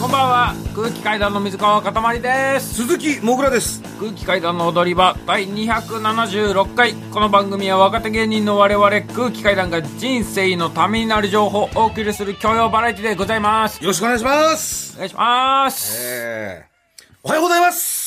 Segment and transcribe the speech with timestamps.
[0.00, 0.54] こんばんは。
[0.74, 2.86] 空気階段の水川かたまりです。
[2.86, 3.82] 鈴木もぐらです。
[4.00, 6.94] 空気階段の踊り場第276回。
[6.94, 13.78] この番組は若手芸人の我々空気階段が人生のためになる情報をお送りする教養バラエティでございます。
[13.82, 14.94] よろしくお願いします。
[14.94, 15.98] お願いします。
[16.00, 17.99] えー、おはようございます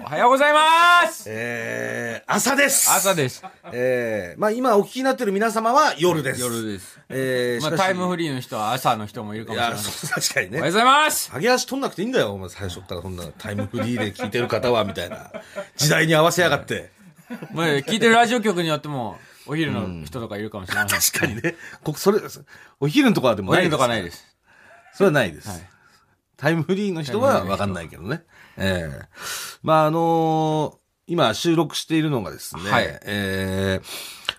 [0.00, 1.24] おはようございます。
[1.26, 2.90] えー、朝です。
[2.90, 3.44] 朝です。
[3.72, 6.40] えー、まあ今お聞きになってる皆様は夜です。
[6.40, 7.00] 夜です。
[7.08, 9.78] えー、まあしかしタイムフリーの人は朝の人もいるかもしれない。
[9.78, 10.58] そう確かにね。
[10.58, 11.32] おはようございます。
[11.34, 12.32] 上げ足取んなくていいんだよ。
[12.32, 15.32] お前最初からそんなタイムフリーで聞いてる方はみたいな。
[15.76, 16.90] 時代に合わせやがって。
[17.52, 21.00] まあ聞いてるラジオ局によってもお昼の人とかいるかもしれません。
[21.02, 21.56] 確かにね。
[21.82, 22.20] こそれ
[22.78, 24.24] お昼のとこはでもないですとかないです。
[24.94, 25.48] それはないです。
[25.48, 25.68] はい。
[26.36, 28.22] タイムフリーの人はわかんないけどね。
[28.56, 29.02] ええ。
[29.62, 33.00] まあ、あのー今収録しているのがですね、はい。
[33.04, 33.86] えー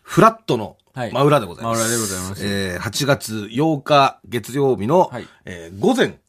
[0.01, 1.11] フラットのはい。
[1.11, 1.79] 真裏でございます。
[1.81, 2.45] 真裏でございます。
[2.47, 5.27] えー8月8日月曜日の、はい。
[5.45, 6.19] えー午前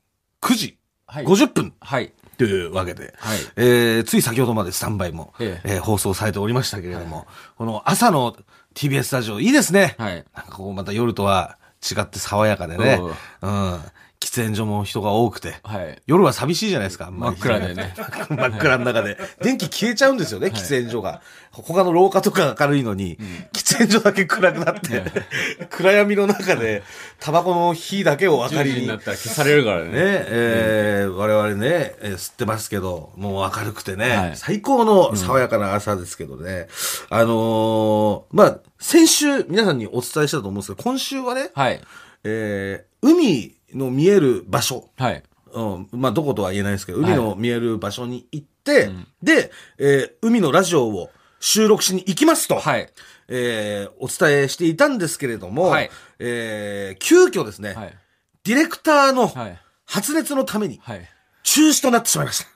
[0.41, 1.25] 9時はい。
[1.25, 2.13] 50分はい。
[2.37, 3.39] というわけで、はい。
[3.57, 5.79] えーつい先ほどまでスタンバイも、ええ。
[5.79, 8.37] ー放送されておりましたけれども、この朝の
[8.75, 9.95] TBS ラジオいいですね。
[9.99, 10.25] はい。
[10.35, 11.59] なんかこうまた夜とは
[11.89, 13.01] 違って爽やかでね。
[13.43, 13.47] う。
[13.47, 13.81] うん。
[14.25, 15.57] 喫煙所も人が多くて。
[15.63, 17.11] はい夜は寂しいじゃないですか。
[17.11, 17.95] 真っ暗でね。
[18.31, 19.19] 真っ暗の中で。
[19.43, 21.21] 電気消えちゃうんですよね、喫煙所が。
[21.53, 23.19] 他の廊下とか明るいのに、
[23.53, 25.05] 喫煙所だけ暗くなって、
[25.71, 26.83] 暗闇の中で、
[27.21, 28.81] タバコの火だけを明か10りに。
[28.83, 36.69] になったら消されるからねえー我々ね、えー吸ってますけど、もう明るくてね、はい最高の爽やかな朝ですけどね。
[37.11, 41.81] あのーまあ、先週皆さんにお伝えしたと思うんですけど、今週はね、はい
[42.25, 45.23] えー海の見える場所、はい。
[45.53, 48.91] うん、まあ、どことは言えないですけど、海の見える場所に行って、
[49.23, 52.91] で、えー海のラジオを収録しに行きますと、はい。
[53.29, 55.91] えーお伝えしていたんですけれども、はい。
[56.19, 57.99] えー急遽ですね、はい。
[58.45, 59.61] ディレクターのはい。
[59.87, 61.09] 発熱のためにはい。
[61.43, 62.51] 中止となってしまいました。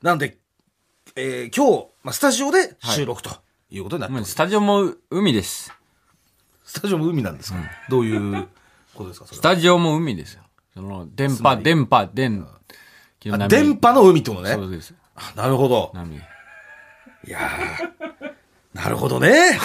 [0.02, 0.38] なので、
[1.16, 3.30] えー今日、まあ、スタジオで収録と
[3.70, 4.32] いうことになってます。
[4.32, 5.72] スタジオも海です。
[6.64, 8.48] スタジオも海なんですか、どういう
[8.94, 10.42] ことですかスタジオも海ですよ。
[10.74, 12.48] その電波電波電は
[13.44, 14.52] あ電波の海ってことね？
[14.52, 14.94] そうです。
[15.16, 15.90] あなるほど。
[15.94, 16.16] 波。
[16.16, 16.20] い
[17.26, 19.58] やー、なるほどね。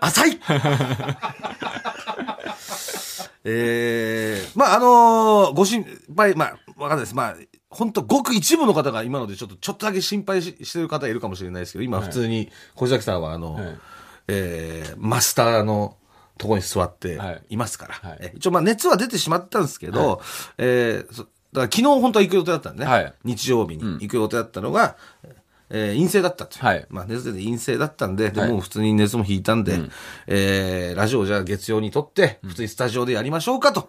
[0.00, 0.40] 浅い。
[3.48, 5.84] えー、まあ、あのーご心
[6.16, 7.14] 配、まあ、わかんないです。
[7.14, 7.36] まあ、
[7.70, 13.78] 本当ごく一部の方が今のでちょっと、ちょっとだけ心配ししてる方いるかもしれないですけど、今普通に小崎さんは、あの、はい。
[14.28, 15.96] えーマスターの
[16.38, 17.42] とこに座ってはい。
[17.50, 17.94] いますから。
[18.10, 18.18] はい。
[18.20, 20.20] え一応、まあ、熱は出てしまったんですけど、
[20.58, 22.90] えーそだから昨日本当は行く予定だったんでね。
[22.90, 23.14] はい。
[23.24, 24.96] 日曜日に行く予定だったのが、
[25.70, 26.64] えー陰性だったという。
[26.64, 26.86] はい。
[26.90, 28.50] まあ、熱出て陰性だったんで、ではい。
[28.50, 29.78] もう普通に熱も引いたんで、
[30.26, 33.88] えーラジオをじゃあ月曜に撮って、普通にスタジオでやりましょうかと、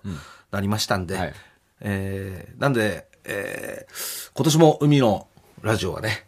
[0.52, 1.34] なりましたんで、はい。
[1.82, 5.28] えーなんで、えー今年も海の
[5.62, 6.26] ラジオはね、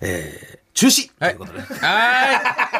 [0.00, 2.77] えー中止ということで、はい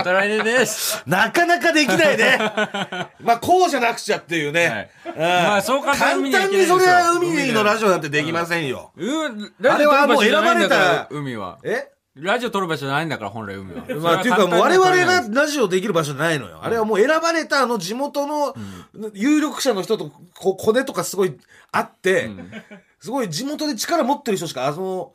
[0.00, 2.38] また来年ですなかなかできないね。
[3.20, 4.90] まあ、こうじゃなくちゃっていうね。
[5.04, 5.14] はい。
[5.14, 8.92] うんまあそう簡単に簡単にそれは海のラジオオなんてできませんよ。
[8.96, 11.58] うんあれはもう選ばれたら海は。
[11.64, 11.90] え？
[12.16, 13.84] ラジオ撮る場所じゃないんだから本来海は。
[14.00, 16.60] まあ、っていうかもう我々ががラジオできる場所じゃないのよ。
[16.62, 18.54] あれはもう選ばれたあの地元の
[19.14, 21.36] 有力者の人とこコネとかすごい
[21.70, 22.30] あって、
[23.00, 25.12] すごい地元で力持ってる人しかあの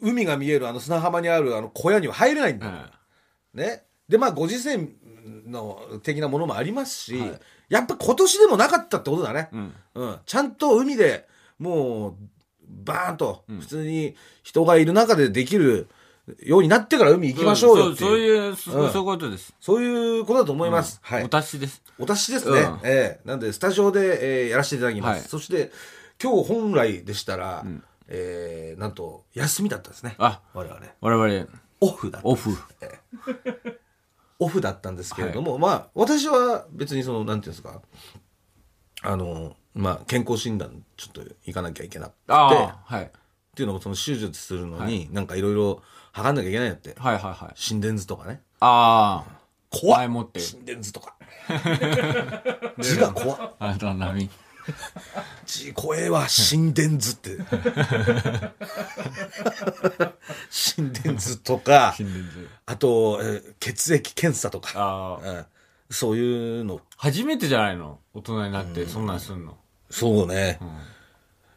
[0.00, 2.66] 海が見えるあの砂浜にあるあの小屋には入れないんだ。
[2.66, 2.72] よ。
[3.54, 3.82] ね？
[4.12, 4.90] で、まあご時世
[5.46, 7.40] の的なものもありますし、はい。
[7.70, 9.48] やっぱ今年でもなかったってことだね。
[9.52, 9.72] うん。
[9.94, 11.26] うん、ちゃんと海で
[11.58, 12.14] もう
[12.84, 15.88] バーンと普通に人がいる中でできる
[16.44, 18.08] ようになってから海行きましょうよっていう。
[18.08, 18.92] そういうそううん。
[18.92, 19.54] そういうことです。
[19.58, 21.00] そういうことだと思います。
[21.02, 21.24] はい。
[21.24, 21.28] お。
[21.30, 22.60] 達しですお達しですね。
[22.60, 22.80] うん。
[22.84, 23.20] ええ。
[23.24, 25.20] なんで、スタジオで、えーやらせていただきます。
[25.20, 25.28] はい。
[25.28, 25.72] そして、
[26.22, 27.64] 今日本来でしたら、
[28.08, 30.14] えーなんと、休みだったんですね。
[30.18, 30.42] あ。
[30.52, 30.80] 我々。
[31.00, 31.48] 我々
[31.80, 32.28] オフだった。
[32.28, 32.50] オフ
[34.42, 37.80] オフだったんですけれども、まあ、私は別にその、なんていうんですか、
[39.02, 43.10] あの、まあ、健康診断、ちょっと行かなきゃいけなくて、はい。
[43.54, 45.82] ていうのも、その手術するのに、なんかいろいろ
[46.12, 46.94] 測んなきゃいけないんだって。
[46.98, 47.52] はいはいはい。
[47.54, 48.40] 心電図とかね。
[48.60, 49.32] ああ。
[49.70, 49.98] 怖っ。
[49.98, 50.40] 前もって。
[50.40, 51.16] 心電図とか。
[52.78, 53.54] 字が怖っ。
[53.58, 54.28] あと波
[55.46, 57.36] 字怖えわ、心電図って。
[60.50, 61.94] 心電図とか、
[62.66, 65.44] あと、えー血液検査とか、うん。
[65.90, 66.80] そういうの。
[66.96, 67.98] 初めてじゃないの？
[68.14, 69.56] 大人になってそんなんすんの？
[69.90, 70.58] そうね。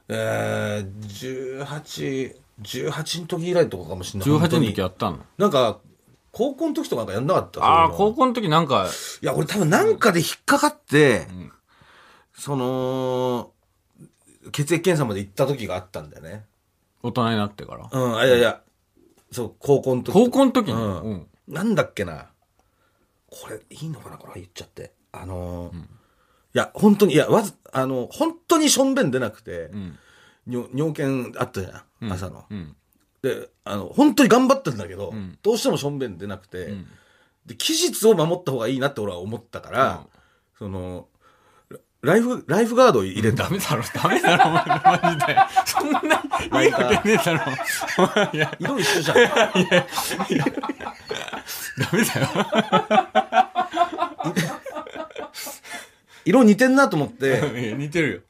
[0.09, 4.29] えー、18、18の時以来とかかもしれない。
[4.29, 5.19] 18の時やったの？
[5.37, 5.79] なんか、
[6.31, 7.63] 高校の時とかなんかやんなかった？
[7.63, 8.87] ああ高校の時なんか
[9.21, 11.27] いや、俺多分なんかで引っかかって、
[12.37, 13.51] その、
[14.51, 16.45] 血液検査まで行った時があったんだよね。
[17.01, 17.89] 大人になってから？
[17.91, 18.61] うん、あいやいや、
[19.31, 20.13] そう、高校の時。
[20.13, 20.73] 高校の時に？
[20.73, 21.27] うんうん。
[21.47, 22.27] なんだっけな。
[23.31, 24.17] これ、いいのかな？
[24.17, 24.93] これ言っちゃって。
[25.11, 25.77] あのー
[26.55, 29.99] いや、本当に、いや、わず、あの、本当にしょんべん出なくて、うん。
[30.47, 32.45] 尿尿検あったじゃん、朝の。
[32.49, 32.73] うん。
[33.21, 36.87] で、あの、本当に頑張ったんだけど、んどうしてもしょんべん出なくて、ん
[37.45, 40.07] で、期日を守った方がいいなって俺は思ったから、
[40.57, 41.09] その、
[42.05, 43.49] ライフ、ライフガード入れたダ。
[43.49, 45.37] メだろ、ダメだろ、マジで。
[45.65, 45.99] そんな
[46.63, 47.51] いいことねえだろ。
[48.31, 49.17] いや、色一緒じゃん。
[49.17, 49.51] ダ
[51.91, 52.27] メだよ。
[56.25, 57.25] 色似てんなと思って、
[57.59, 58.25] いや似てる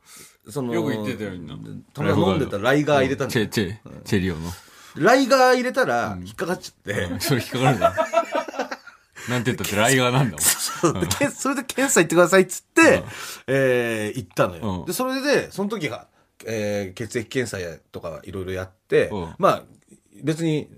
[0.50, 1.56] その、よく言ってたよみんな
[1.94, 3.30] たまに飲んでたライガー入れたよ。
[3.30, 4.52] んだよチェ、チェ、チェリオの。
[4.96, 7.94] ライガー入れたら、引っかかっちゃって、それ引っかかるんだ。
[9.30, 10.40] なんて言ったってライガーなんだもん。
[11.32, 13.04] それで検査行ってくださいっつって、
[13.48, 14.80] えー行ったのよ。
[14.82, 14.86] うん。
[14.86, 16.08] で、それで、その時が、
[16.46, 19.36] えー血液検査やとかいろいろやって、うん。
[19.38, 19.64] まあ、
[20.24, 20.70] 別に、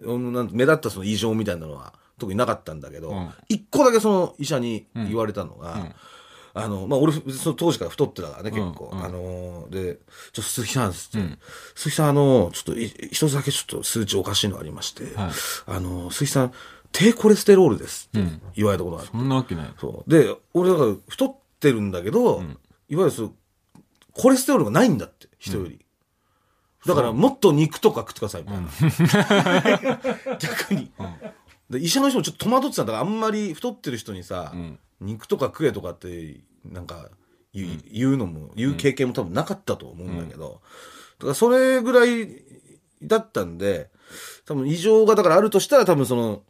[0.52, 5.96] 目立ったその異常みたいなのは特になかったんだけどうん、一、個だけその医者に言われたのが、
[6.54, 8.90] あの、まあ、俺、その当時から太ってたからね、結構。
[8.92, 9.00] うん。
[9.00, 10.02] うんあのーで、ちょっ
[10.34, 11.40] と鈴木さんっつって、うん。
[11.76, 15.32] 鈴木さん、あの、ちょっとい一つだけちょっと数値おかしいのありまして、はい。
[15.68, 16.54] あの、鈴木さん、
[16.98, 19.12] 低コレステロールですってうん言われたことがある。
[19.12, 19.74] そんなわけない。
[19.80, 20.10] そう。
[20.10, 22.42] で、俺だから太ってるんだけど、
[22.90, 23.34] いわゆるそう、
[24.14, 25.86] コレステロールがないんだって、人より。
[26.88, 30.38] だからもっと肉とか食ってください、みたいな。
[30.40, 30.92] 逆に、
[31.70, 31.80] で。
[31.80, 37.10] 医者の人もちょっと戸惑ってたんだから、あんまり太ってる人にさ、ん肉とか食えとかって、なんか
[37.54, 40.62] 言う,、言うのも、言う経験も多分なかったと思うんだけど、
[41.20, 42.42] だからそれぐらい
[43.04, 43.92] だったんで、
[44.46, 46.42] 多分異常がだからあるとしたら多分その、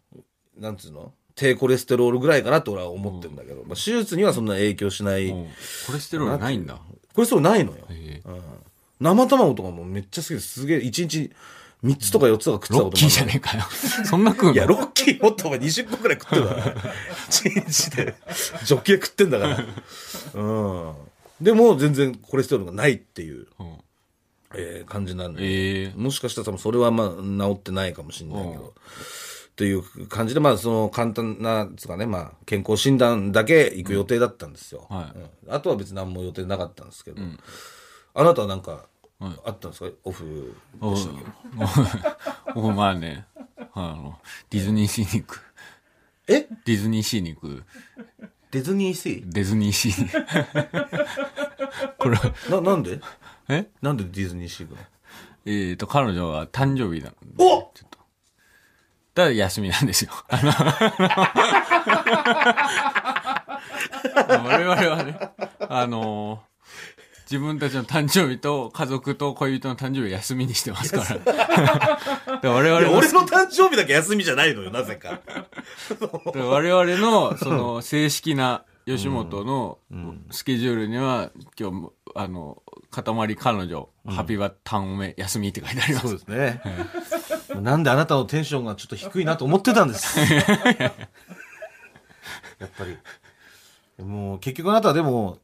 [0.60, 1.14] なんつうの？
[1.36, 5.48] 低コレステロールぐらいかなと俺は思ってるんだけど、まあ、手術にはそんな影響しない、うん
[5.86, 6.80] コレステロールないんだ。
[7.14, 7.78] コレステロールないのよ。
[7.90, 8.42] へえうん
[9.00, 10.62] 生卵とかもめっちゃ好きです。
[10.62, 11.32] すげえ、1日
[11.84, 13.64] 3つとか4つとか食ってたロッキーこともあるじゃねえかよ。
[14.10, 14.54] そんな食うの？
[14.54, 16.74] いや、ロッキーもっとお前20個くらい食ってたから。
[17.30, 18.16] 1日で、
[18.66, 19.66] ジョッキで食ってんだから。
[20.34, 20.94] うん。
[21.40, 23.78] でも、全然コレステロールがないっていう、うん
[24.56, 25.44] えー感じなんで。
[25.44, 28.74] ええもしかしたら多分それはまあ治ってないかもしれないけど。
[29.58, 34.86] という感じで、まあその簡単な、つうかね、まあ健康診断だけ行く予定だったんですよ。
[34.90, 35.18] はい。
[35.48, 35.54] うん。
[35.54, 37.22] あとは別に何も予定なかったんですけど。
[38.14, 38.86] あなたはなんか、
[39.20, 39.32] はい。
[39.46, 39.96] あったんですか？
[40.04, 41.16] オフおでしたっ
[42.54, 42.60] け？
[42.60, 43.26] おまあね、
[43.74, 44.20] あの、
[44.52, 45.42] ディズニーシーに行く。
[46.28, 46.42] え？
[46.66, 47.64] ディズニーシーに行く。
[48.52, 50.04] ディズニーシディズニーシー。
[50.04, 50.10] に。
[51.98, 53.00] これ、ーな、なんで？
[53.50, 53.68] え？
[53.82, 54.86] なんでディズニーシー行くの？
[55.46, 57.44] えっ、と、彼女は誕生日なので。
[57.44, 57.72] お
[59.18, 59.24] ちょっと。
[59.24, 60.12] だから休みなんですよ。
[60.30, 60.42] あ
[64.28, 65.20] の、我々はね、
[65.68, 66.44] あの、
[67.30, 71.18] 自分たちの誕生日と家族と恋人の誕生日を休みにしてますから。
[71.20, 75.20] だから我い々俺の誕生日だけ休みじゃないのよ、なぜか。
[76.34, 79.80] で我々の、その、正式な吉本の
[80.32, 86.08] スケジュールには、今日も、あの、塊彼女、ハピバタンおめ、休みって書いてあります。
[86.08, 86.62] そうですね。
[87.62, 90.20] なんであなたのテンションがちょっと低いなと思ってたんです。
[92.60, 92.98] やっぱり。
[94.04, 95.40] もう結局あなたはでも、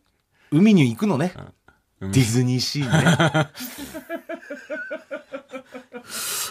[0.52, 1.34] 海に行くのね。
[2.00, 3.50] ディズニーシーにね。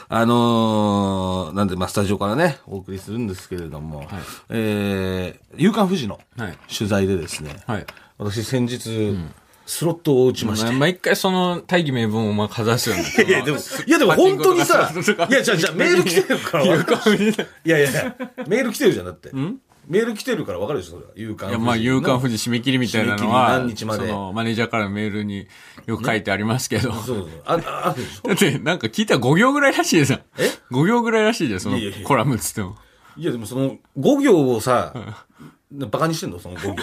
[0.09, 4.07] あのーなんで、まあ、スタジオからね、お送りするんですけれども、
[4.51, 6.59] えー、夕刊富士のはい。
[6.75, 7.87] 取材でですね、はい。
[8.19, 9.17] 私先日、
[9.67, 13.05] スロットを打ちまして、毎回その大義名分をお前かざすよね。
[13.27, 14.93] いや、でも、いや、でも本当にさ、
[15.31, 17.31] いや、じゃあ、じゃあメール来てるから分かる。
[17.31, 18.17] いやいやいや、
[18.47, 19.31] メール来てるじゃん、だって。
[19.89, 21.11] メール来てるから分かるでしょ、それは。
[21.17, 25.49] 夕刊いや、まあ、夕刊富士締め切りみたいなのは、何日までその、マネージャーからのメールに
[25.87, 27.29] よく書いてありますけど、そうそう。
[27.45, 28.29] あ、ああるでしょ。
[28.29, 30.21] だって、なんか聞いたら5行ぐらいらしいじゃん。
[30.39, 32.77] え ?5 行ぐらいらしいじゃん、そのコラムっつっても。
[33.17, 34.95] いや、でもその、5行をさ、
[35.73, 36.83] バカにしてんのその5行。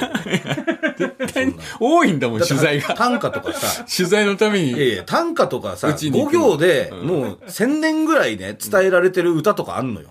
[1.31, 2.96] そんな多いんだもん、取材が。
[2.96, 4.72] 短歌とかさ、取材のために。
[4.72, 10.10] いやいや、短歌とかさ、うちに行5くの行でもう1000年ぐらいね、伝えられてる歌とかあんのよ。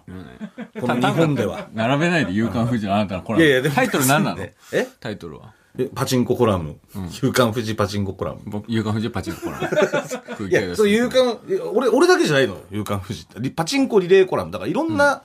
[0.81, 1.69] この日本では。
[1.75, 3.45] 並べないで、夕刊富士のあなたのコラム。
[3.45, 3.71] いやいや。
[3.71, 4.37] タイトル何なの？
[4.37, 4.87] ねえ？
[5.01, 5.53] タイトルは？
[5.79, 6.77] えパチンココラム。
[7.23, 8.41] 夕刊富士パチンココラム。
[8.47, 9.69] 僕、夕刊富士パチンココラム。
[9.69, 11.39] 空いや、そう、夕刊、
[11.73, 13.41] 俺、俺だけじゃないのよ、夕刊富士って。
[13.41, 14.51] リパチンコリレーコラム。
[14.51, 15.23] だからいろんな、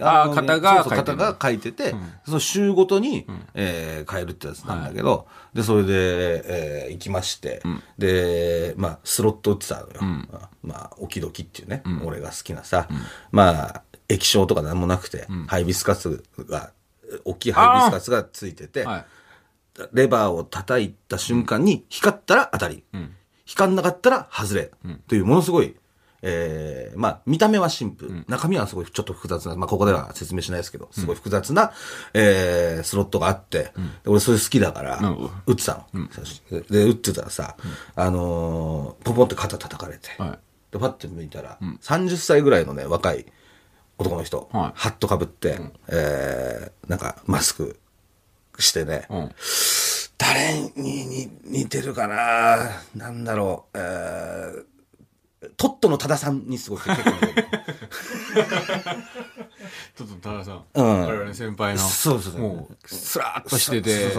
[0.00, 1.94] あーの方が書いてる方が書いてて、
[2.26, 7.62] その週ごとに、えー変えるってやつなんだけど、で、それで、えー行きまして、
[7.98, 10.00] で、まあ、スロット打ってたのよ。
[10.62, 12.88] まあ、オキドキっていうね、俺が好きなさ、
[13.30, 16.72] まあ、液晶とかなんもなくて、ハイビスカスが、
[17.24, 19.04] 大きいハイビスカスがついてて、はい。
[19.92, 22.82] レバーを叩いた瞬間に光ったら当たり。
[23.44, 24.70] 光んなかったら外れ。
[25.06, 25.76] というものすごい、
[26.26, 28.24] えー、まあ、見た目はシンプル。
[28.28, 31.72] 中身はすごいちょっと複雑な、まあ、ここでは説明しないですけど、すごい複雑な、
[32.14, 33.72] えー、スロットがあって、で
[34.06, 36.08] 俺それ好きだから、うん打ってたの。
[36.50, 37.56] で、で打ってたらさ、
[37.94, 40.38] あのーポンポンって肩叩かれて、はい。
[40.72, 43.26] で、パッて見たら、30歳ぐらいのね、若い
[43.98, 44.72] 男の人、はい。
[44.74, 47.78] ハットかぶって、えー、なんかマスク
[48.58, 49.30] してね、うん。
[50.16, 54.64] 誰にに似てるかななんだろう、えー、
[55.56, 57.48] トットの多田さんにすごい結構似てる
[59.96, 60.64] ちょっと多田さん。
[60.74, 61.80] うん我々の先輩の。
[61.80, 64.12] そうそうもう、スラーっとしてて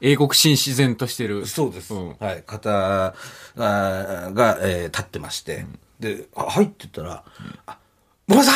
[0.00, 1.46] 英国紳自然としてる。
[1.46, 1.94] そうです。
[1.94, 2.42] んはい。
[2.42, 2.70] 方
[3.06, 5.66] あーが、えー立ってまして、
[6.00, 7.24] で、あ、はいって言ったら、
[7.66, 7.78] あ、
[8.26, 8.52] もぐらさ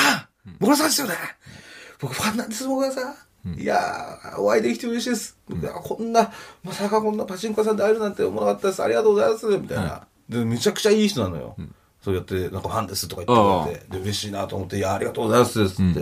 [0.47, 1.15] んもぐらさんですよね
[2.01, 3.15] 僕ファンなんです、もぐらさん。
[3.57, 5.39] いやー、お会いできて嬉しいです。
[5.49, 6.31] 僕はこんな、
[6.65, 8.83] まさかこんなパチンコ屋さんで会えるなんて思わなかったです。
[8.83, 9.47] ありがとうございます。
[9.47, 10.07] みたいな。
[10.29, 11.57] で、めちゃくちゃいい人なのよ。
[12.09, 15.69] そうやって、なんかファンですとか言ってくれて、で、嬉しいなと思って、いや、ありがとうございます。
[15.69, 16.01] つって。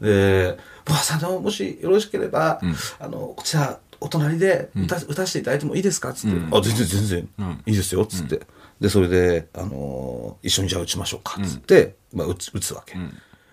[0.00, 2.60] で、もぐらさんの、もしよろしければ、
[2.98, 6.12] あの、こちら、お隣で歌,、歌わせていただいてもいいですか？
[6.12, 7.28] つって、あ、全然全然、
[7.66, 8.04] いいですよ。
[8.04, 8.40] つって。
[8.80, 11.40] で、それで、あのー一緒にじゃあ打ちましょうか？
[11.42, 12.96] つって、まあ、打つ、打つわけ。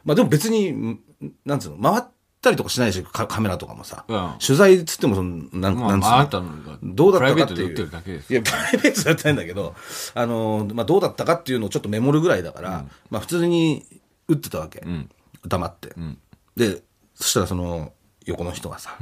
[0.04, 1.00] まあ、でも別に、ん
[1.46, 2.04] なんつうの、回っ
[2.44, 4.34] たりとかしないし、カカメラとかもさ、うん。
[4.46, 7.56] 取材っつってもその、なん、まあ、なんつうの、まあ、あんたのがどうだったかっていう。
[7.56, 8.32] プライベートで売ってるだけです。
[8.32, 9.76] いや、プライベートじゃないんだけど、
[10.14, 13.86] あのーまあ、どうだったかっていうのをちょっとメモるぐらいだから、まあ、普通に
[14.28, 14.80] 打ってたわけ。
[14.82, 15.10] ん。
[15.48, 16.18] 黙って、ん。
[16.56, 16.84] で、
[17.16, 17.94] そしたらその、
[18.26, 18.98] 横の人がさ、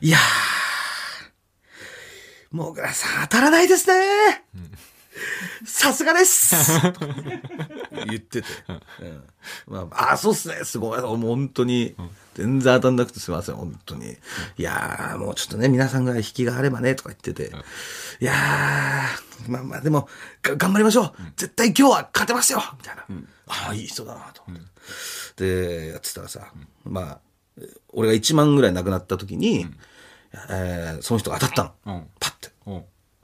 [0.00, 4.44] いやー、もぐらさん当たらないですね
[5.64, 6.54] さすがです
[8.06, 8.48] 言ってて。
[9.00, 9.22] うん
[9.66, 10.64] まあ、あ、そうっすね。
[10.64, 11.00] すごい。
[11.00, 11.94] もう本当に、
[12.34, 13.56] 全然当たんなくてすみません。
[13.56, 14.16] 本当に。
[14.58, 17.54] いやー、もうちょっとね、皆さんが引きがあればね、とか言ってて。
[18.20, 20.08] いやー、まあまあ、でも、
[20.42, 21.12] が頑張りましょう。
[21.36, 23.04] 絶対今日は勝てますよみたいな。
[23.46, 24.66] ああ、いい人だな、と思って。
[25.36, 26.52] で、やってたらさ、
[26.84, 27.20] まあ、
[27.90, 29.66] 俺が1万ぐらいなくなった時に、
[30.50, 31.98] えーその人が当たったの。
[31.98, 32.50] うんパッて。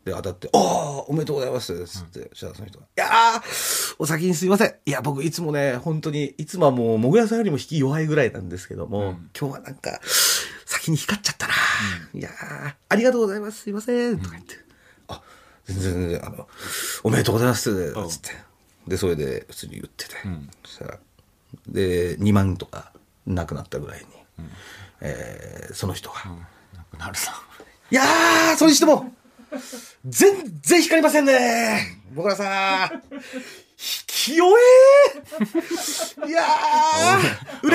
[0.06, 0.12] うん。
[0.12, 0.60] で、当たって、ああ、
[1.08, 1.86] おめでとうございます。
[1.86, 4.74] つって、そしたらその人が、いやー、お先にすいません。
[4.86, 10.00] いや、僕いつもね、本当に、いつもはもう、もぐらさんよりも引き弱いぐらいなんですけども、今日はなんか、
[10.66, 11.54] 先に光っちゃったな。
[12.14, 13.62] いやー、ありがとうございます。
[13.62, 14.18] すいません。
[14.18, 14.54] とか言って、
[15.08, 15.22] あ、
[15.66, 16.48] 全然全然、あの、
[17.04, 17.72] おめでとうございます。
[18.08, 18.30] つって。
[18.88, 20.14] で、それで、普通に言ってて。
[20.64, 20.98] そしたら、
[21.68, 22.92] で、2万とか、
[23.26, 24.46] なくなったぐらいに、
[25.02, 26.16] えーその人が、
[26.74, 27.18] なくなるな。
[27.90, 29.12] いやー、それにしても、
[30.04, 31.98] 全然光りませんね。
[32.14, 33.00] 僕らさん、引
[34.06, 34.42] き終
[36.26, 36.48] えいやー、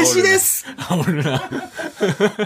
[0.06, 0.66] 嬉しいです。
[0.78, 1.50] あ、俺な。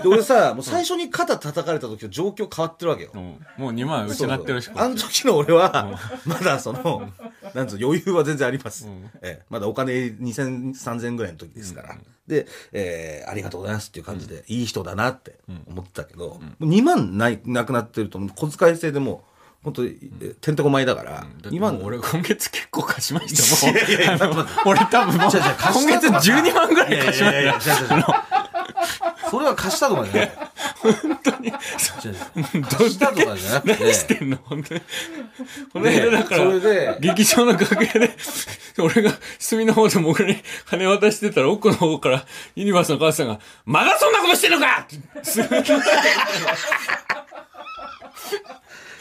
[0.01, 3.11] で俺さ、もう最初に肩叩かれた時と状況変わってるわけよ。
[3.13, 3.21] うん
[3.57, 7.09] もう2万失ってるしあの時の俺は、まだその、
[7.53, 8.87] なんつうの余裕は全然あります。
[9.21, 11.97] ええまだお金2000、3000ぐらいの時ですから。
[12.27, 19.28] で、えーありがとうございますっていう感じで、いい人だなって思ってたけど、もう2万ない、なくなってると、小遣い制でもう、
[19.61, 24.47] 本当てんてこまいだから、だって2万もう俺今月結構貸しましたもん。
[24.65, 25.39] 俺多分もう、今
[25.85, 28.25] 月12万ぐらい貸しました。
[29.29, 30.31] それは貸したとかじゃない。
[30.75, 31.51] 本当に。
[31.51, 33.83] 貸したとかじゃなくて。
[33.83, 34.37] 何してんの？
[34.37, 34.81] 本当に。
[35.73, 38.15] この間だから、劇場の楽屋で、
[38.79, 40.37] 俺が隅の方で僕に
[40.67, 42.25] 金渡してたら、奥の方から
[42.55, 44.95] ユニバースの母さんが、まだそんなことしてんのかって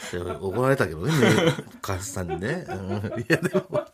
[0.09, 1.11] すぐいや怒られたけどね、
[1.81, 2.65] 母さんにね。
[2.67, 3.85] うんいや、でも、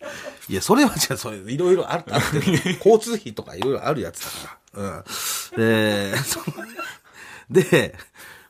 [0.48, 2.38] いや、それはじゃあ、それ、いろいろある、あって、
[2.78, 5.04] 交通費とかいろいろあるやつだから。
[5.58, 6.14] うん。
[7.50, 7.96] で、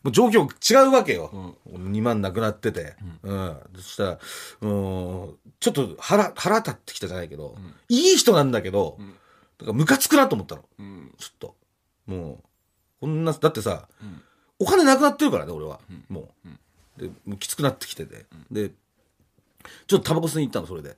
[0.03, 1.55] もう状況違うわけよ。
[1.67, 2.95] 2万なくなってて。
[3.23, 3.57] うん。
[3.77, 4.19] そしたら、
[4.61, 7.55] うん、ちょっと腹、腹立ってきたじゃないけど、
[7.89, 8.99] いい人なんだけど、
[9.57, 10.65] だからムカつくなと思ったの。
[10.77, 11.55] うんちょっと。
[12.05, 12.39] もう、
[13.01, 14.21] こんな、だってさ、ん
[14.59, 15.79] お金なくなってるからね、俺は。
[16.09, 16.49] もう。
[16.97, 18.25] で、もうきつくなってきてて。
[18.51, 18.69] で、
[19.87, 20.97] ちょっとタバコ吸いに行ったの、それで。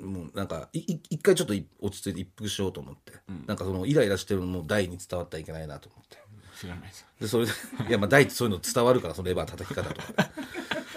[0.00, 3.12] もうなんか、いい一回ちょっとい落ち着いて一服しようと思って。
[3.46, 6.18] なんかそのイライラしてるのも大に伝わったらいけないなと思って。
[6.58, 7.06] 知らないです。
[7.20, 7.52] で、それで、
[7.88, 10.12] いや、まあ大ってそういうの伝わるから、そのレバー叩き方とか。
[10.12, 10.30] だか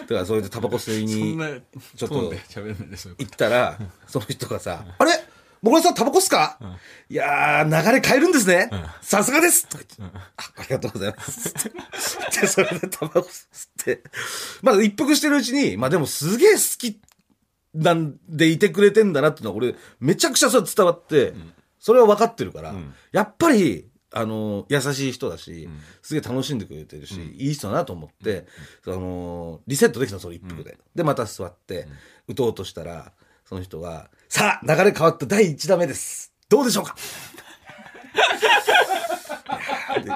[0.10, 1.38] らそれでタバコ吸いに
[1.96, 2.34] ちょっと。
[2.34, 5.12] 行ったら、その人がさ、 あれ？
[5.62, 6.60] もぐらさんタバコっすか、
[7.10, 8.70] いやー、流れ変えるんですね。
[9.02, 9.68] さすがです。
[9.68, 11.54] とか言って、あ、ありがとうございます。
[12.42, 14.04] で、それでタバコ吸って、
[14.62, 17.00] まあ一服してるうちに、まあでもすげえ好き
[17.74, 21.34] なんでいてくれてんだなっていうのは俺、めちゃくちゃそれ伝わって、
[21.80, 22.76] それは分かってるから、
[23.12, 25.70] やっぱり、あの、優しい人だし、
[26.02, 28.48] すげえ楽しんでくれてるし、いい人だなと思って、
[28.84, 30.78] その、リセットできたの、その一服で。
[30.96, 31.88] で、また座って、
[32.28, 33.12] 打とうとしたら、
[33.48, 36.34] その人が、さあ、流れ変わった第1打目です。
[36.50, 36.96] どうでしょうか？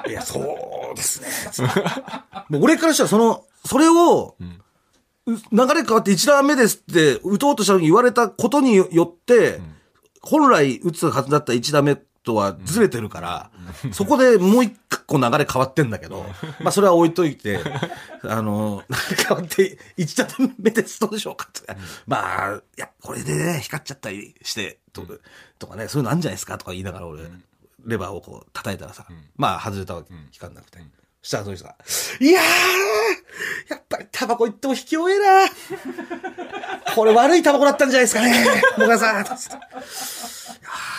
[0.06, 0.40] いやそ
[0.92, 1.22] うです
[1.62, 1.68] ね。
[2.50, 4.36] もう俺からしたら、その、それを、
[5.26, 5.38] う流
[5.74, 9.60] れ変わって1打目ですって、打とうとしたのに言われたことによって、
[10.20, 13.50] 本来打つはずだった1打目とはずれてるから、
[13.92, 14.76] そこでもう一
[15.06, 16.24] 個流れ変わってんだけど、
[16.60, 17.60] まあそれは置いといて、
[18.24, 18.84] あの、
[19.28, 21.76] 変わって1打目です、どうでしょうかって。
[22.06, 25.06] まあ、いや、これでね、光っちゃったりして、と
[25.58, 27.24] とかね、そういうのあるんじゃないですかとか言いながら俺、
[27.84, 30.78] レバーをこう叩いたらさ、まあ外れたわけ、光んなくて。
[31.22, 31.76] そしたらその人が、
[32.20, 35.48] いやー、やっぱりタバコ行っても引き終えな
[36.94, 38.44] これ悪いタバコだったんじゃないですかね、
[38.76, 39.36] 野川さん。
[39.36, 39.60] つっていや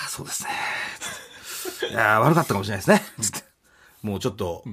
[0.06, 0.50] ーそうですね。
[1.90, 3.02] いやー悪かったかもしれないですね。
[3.22, 3.44] つって。
[4.02, 4.64] もうちょっと、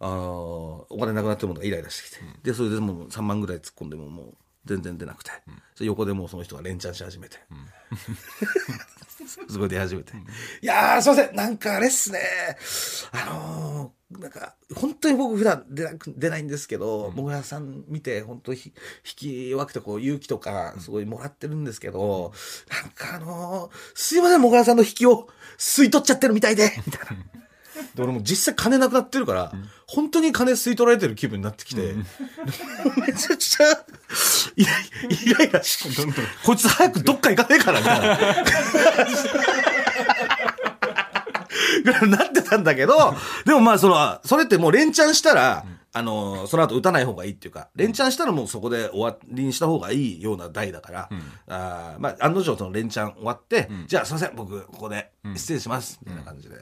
[0.00, 2.22] あのーお金なくなってるものがイライラしてきて。
[2.42, 4.34] で、それでもう3万ぐらい突っ込んでももう
[4.66, 5.30] 全然出なくて。
[5.74, 7.38] それ横でもうその人が連チャンし始めて。
[9.48, 10.12] すごい出始めて。
[10.60, 11.34] いやー、すいません。
[11.34, 12.20] なんかあれっすね。
[13.12, 18.72] あのーなんか、本当に僕普段出なく、出ないんですけど、もぐらさん見て、本当にひ
[19.04, 22.32] 引き弱くてこう勇気とか、すごいもらってるんですけど、
[22.70, 25.28] なんかあのーすいません、もぐらさんの引きを
[25.58, 27.24] 吸い取っちゃってるみたいで、みたいな。
[27.94, 29.52] で、俺も実際金なくなってるから、
[29.86, 31.94] 本当に金吸い取られてる気分になってきて、
[33.06, 33.66] めちゃくちゃ、
[34.56, 34.64] イ
[35.34, 36.02] ライラして、
[36.44, 38.44] こいつ早くどっか行かねえから、みたいな。
[41.82, 51.08] ぐらいになってたんだけど、でもまあその、それってもう連チャンしたら、あの、その後打たない方がいいっていうか、連チャンしたらもうそこで終わりにした方がいいような台だから、
[51.48, 56.56] あーまあ案の定その連チャン終わって、じゃあすいません、僕ここで失礼します、みたいな感じで、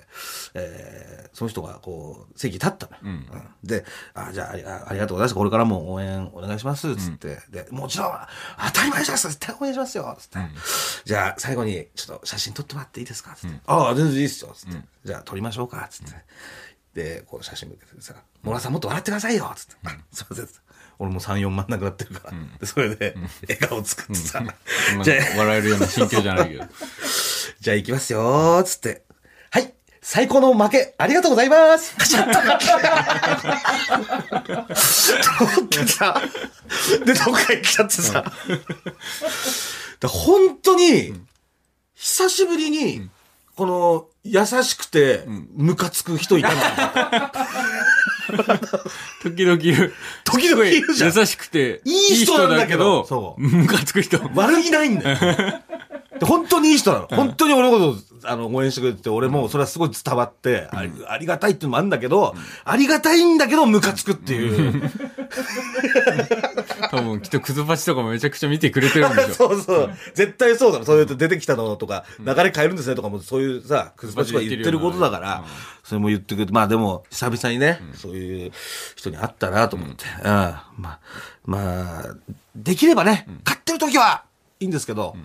[0.55, 3.27] えーその人がこう、席立ったのよ、うん。
[3.63, 3.85] で、
[4.15, 8.13] あじゃあありがとうございます、これからも応援お願いします、つって、で、もちろん、
[8.67, 10.39] 当たり前です、絶対応援しますよ、つって。
[11.05, 13.37] じゃあ最後にちょっと写真撮ってもらっていいですか？
[13.37, 13.61] つって。
[13.66, 14.81] ああ、全然いいですよ、つって。
[15.05, 16.12] じゃあ撮りましょうか、つって。
[16.94, 19.74] で、こう写真向けてさ、モラさんもっと笑ってくださいよつって。
[19.85, 20.48] あすいません。
[20.98, 22.35] 俺も3、4万なくなってるから。
[22.59, 23.14] でそれで、
[23.48, 24.53] 笑顔作ってさ、ま
[25.00, 26.64] あ じゃあ、笑えるような心境じゃないけど。
[27.61, 29.05] じゃあ行きますよつって。
[29.50, 29.72] はい
[30.03, 32.38] 最高の負け、ありがとうございますカシャッと
[35.44, 36.18] 思ってさ、
[37.05, 38.24] で、どっか行っちゃってさ。
[40.00, 41.20] で本当に、
[41.94, 43.11] 久しぶりに、
[43.61, 47.31] この、優しくて、ムカつく人いたんだ。
[49.23, 49.92] 時々いる。
[50.25, 54.18] 時々いるじゃん優しくて、いい人なんだけどそうムカつく人。
[54.35, 55.18] 悪気ないんだよ。
[56.18, 57.09] で本当にいい人なの。
[57.09, 64.83] 本当に俺のこと、あの、応援してくれてて、俺もそれはすごい伝わって、ありありがたいっていうのもあるんだけど、ありがたいんだけど、ムカつくっていう。
[66.90, 69.35] 多分きっとクズパチとかもめちゃくちゃ見てくれてるんでしょ。
[69.35, 69.90] そうそう。
[70.14, 70.85] 絶対そうだろ。
[70.85, 75.45] そういうと出てきたのとか、流れ変えるんですねとかも、そういうさ、クズパチが言ってることだから、
[75.85, 78.53] それも言ってくれて、まあでも、久々にね、そういう
[78.97, 80.05] 人に会ったなと思って。
[80.19, 80.25] うん。
[80.25, 80.99] まあ、
[81.45, 82.16] まあ、
[82.55, 84.25] できればね、勝ってる時は
[84.61, 85.16] いいんですけど、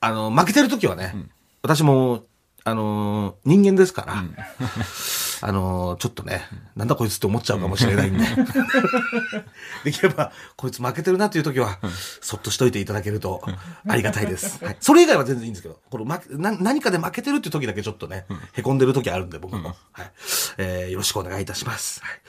[0.00, 1.14] あの、負けてる時はね、
[1.62, 2.24] 私も、
[2.68, 4.14] あのー人間ですから、
[5.48, 8.24] あのーちょっとね、なんだこいつって思っちゃうかもしれないんで。
[9.84, 11.78] できれば、こいつ負けてるなっていう時は、
[12.20, 13.42] そっとしといていただけると、
[13.88, 14.64] ありがたいです。
[14.64, 19.76] はい、それ以外は全然いいんですけど、この負けな何かで負けてるっていう時だけちょっとね、へこんでる時あるんで、僕も。
[19.92, 20.10] はい。
[20.58, 22.00] えーよろしくお願いいたします。
[22.02, 22.20] はい。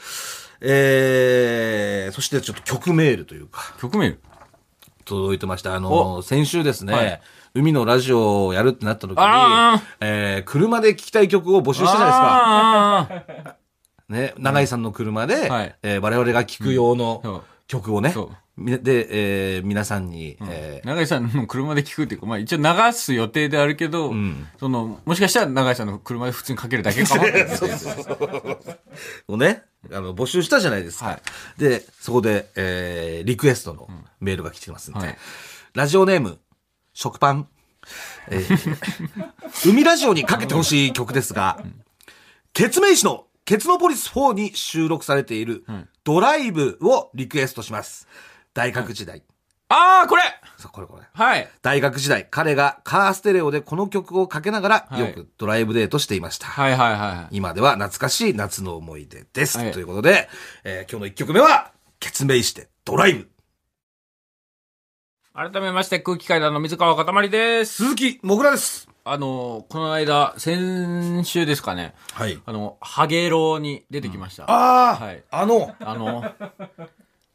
[0.61, 4.17] えー、そしてちょっと曲メールというか、曲名
[5.05, 5.75] 届いてました。
[5.75, 7.21] あの、先週ですね、はい
[7.53, 9.23] 海のラジオをやるってなった時に
[10.01, 13.47] えー車で聴きたい曲を募集したじゃないですか。
[13.49, 13.55] あ
[14.09, 15.75] ね、長井さんの車で、はい。
[15.83, 16.97] えー我々が聴く用そう。
[16.97, 18.29] の曲をね、そう。
[18.57, 20.87] みで、えー皆さんに、えー。
[20.87, 24.11] 長井さんの車で聞くっていうか、まあ一応流す予定であるけど、
[24.59, 28.57] その、もしかしたら長井さんの車で普通にかけるだけかもって言っててー
[29.27, 31.05] をね、あの、募集したじゃないですか。
[31.05, 31.21] はい。
[31.59, 33.87] で、そこで、えーリクエストの
[34.19, 35.17] メールが来てますんで、はい。
[35.75, 36.39] ラジオネーム、
[36.99, 37.47] 食パン。
[38.27, 41.63] えー海ラジオにかけてほしい曲ですが、
[42.51, 45.63] ケツメイシのケツノポリス4に収録されている
[46.03, 48.05] ドライブをリクエストします。
[48.53, 49.23] 大学時代。
[49.69, 50.23] ああ、これ
[50.57, 51.03] そうこれこれ。
[51.13, 51.47] はい。
[51.61, 56.47] 大学時代、彼がカーステレオでこの曲をかけながら、はいよくドライブデートしていました。
[56.47, 57.37] はいはいはい。
[57.37, 59.57] 今では懐かしい夏の思い出です。
[59.57, 60.27] はいということで、
[60.65, 63.29] えー今日の一曲目は、ケツメイシでドライブ。
[65.39, 67.75] 改めまして空気階段の水川かたまりです。
[67.75, 68.89] 鈴木もぐらです。
[69.05, 71.93] あの、この間、先週ですかね。
[72.11, 72.37] はい。
[72.45, 74.43] あの、ハゲロウに出てきました。
[74.51, 76.25] ああ、はいあの、あの、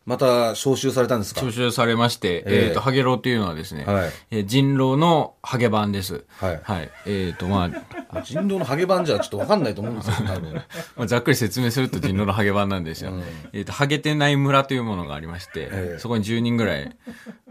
[0.07, 1.40] また招集されたんですか？
[1.40, 6.25] 招集されまして、えええっ、と、ハゲロウっていうのはですね、はいえー人狼のハゲ版です。
[6.38, 6.90] はいはい。
[7.07, 7.71] えっ、と、ま
[8.12, 10.53] あ、 人狼のハゲ版じゃちょっとわかんないと思うんですよ、多分。
[10.97, 13.12] まあ、ざっくり説明すると人狼のハゲ版なんですよ。
[13.55, 16.97] えっ、と、ハゲてない村というものがありまして、ええそこに10人ぐらい、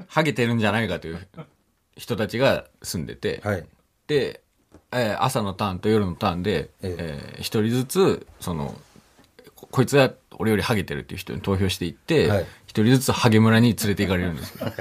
[0.07, 1.27] ハゲてるんじゃないかという
[1.97, 3.65] 人たちが住んでて、はい。
[4.07, 4.41] で、
[4.91, 8.75] えー朝のターンと夜のターンで、ええー一人ずつ、その、
[9.55, 14.71] ここいつは俺よりハゲてるっていう人に投票していって、一、はい人ずつハゲ村に連れて行かれるんですけど、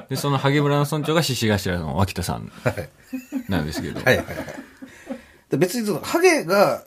[0.08, 2.50] で、そのハゲ村の村長が獅子頭の脇田さん
[3.48, 4.26] なんですけど、はいはいはい。
[5.50, 6.84] で別にその、ハゲが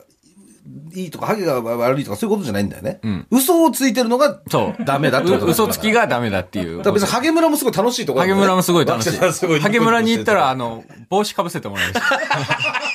[0.94, 3.00] いいとか、ハゲが悪いとかそういうことじゃないんだよね。
[3.06, 4.84] ん嘘をついてるのがそう。
[4.84, 6.02] ダメだってことう嘘つきが。
[6.02, 6.82] がダメだっていう。
[6.82, 9.18] だ別にハゲ村もすごい楽しいところハゲ村もすごい楽しい。
[9.60, 12.18] ハゲ村に行ったら、あの、帽子かぶせてもらえるんですよ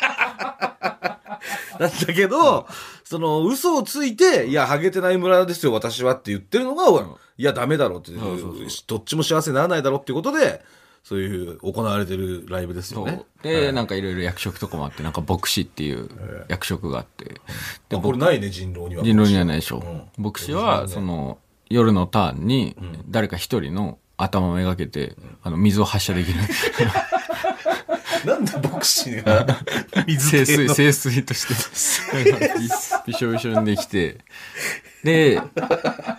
[1.84, 2.67] なんだけど、
[3.04, 6.89] その、嘘をついて、いや、ハゲてない村ですよ、私はって言ってるのが、
[7.38, 8.12] いや、ダメだろうって、
[8.88, 10.63] どっちも幸せにならないだろうっていうことで、
[11.04, 13.24] そういう行われてるライブですよね。
[13.41, 16.10] で、なんかいろいろ役職とかもあって、なんか牧師っていう
[16.48, 17.26] 役職があって、
[17.89, 19.04] であこれないね、人狼には。
[19.04, 19.84] 人狼にはないでしょ。
[20.17, 20.24] うん。
[20.24, 22.78] 牧師は、その、夜のターンに、
[23.10, 26.40] 誰か一人の頭をめがけて、あの、水を発射できる。
[28.26, 29.46] なんで牧師が
[30.08, 30.76] 水清水、系の。
[30.76, 31.54] 清水として、
[33.06, 34.18] びしょびしょにできて、
[35.04, 35.42] で、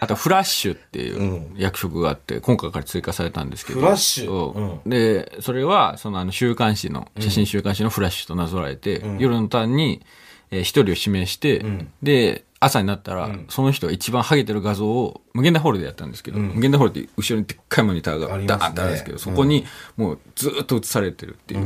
[0.01, 3.81] あとフラッシュっていう役職があって、今回から追加されたんですけど。
[3.81, 4.27] フラッシュ？
[4.27, 4.88] そう。
[4.90, 10.03] で、それは、そのあの週刊誌の、写真週刊誌のフラッシュとなぞらえて、夜のターンに、
[10.51, 11.64] えー一人を指名して、
[12.03, 21.64] で、朝になったら、その人が一番ハゲてる画像を無限大ホールでやったんですけど、無限大ホールって後ろにでっかいモニターがダーンってあるんですけど、そこにもうずーっと映されてるっていう、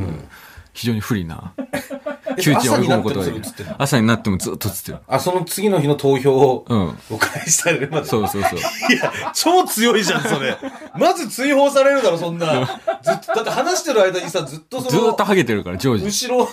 [0.73, 1.53] 非常に不利な、
[2.39, 3.43] 窮地に追い込むことができる
[3.77, 4.97] 朝になってもずっと映ってる。
[5.07, 8.07] あ、その次の日の投票を、うんお返しされるまで。
[8.07, 8.59] そうそうそう。
[8.93, 10.57] いや、超強いじゃん、それ。
[10.97, 12.65] まず追放されるだろ、そんな。
[13.03, 16.05] ずっと、だって話してる間にさ、ずっとそのずーっと、ハゲてるから、常時。
[16.05, 16.49] 映後ろ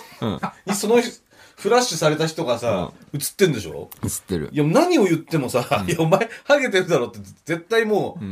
[0.65, 1.01] にその
[1.57, 3.89] フラッシュされた人がさ、映ってんでしょ？
[4.05, 4.57] ってるい。
[4.57, 8.25] や、何を言ってもさ、いや、お前、ハゲてるだろって、絶対もう、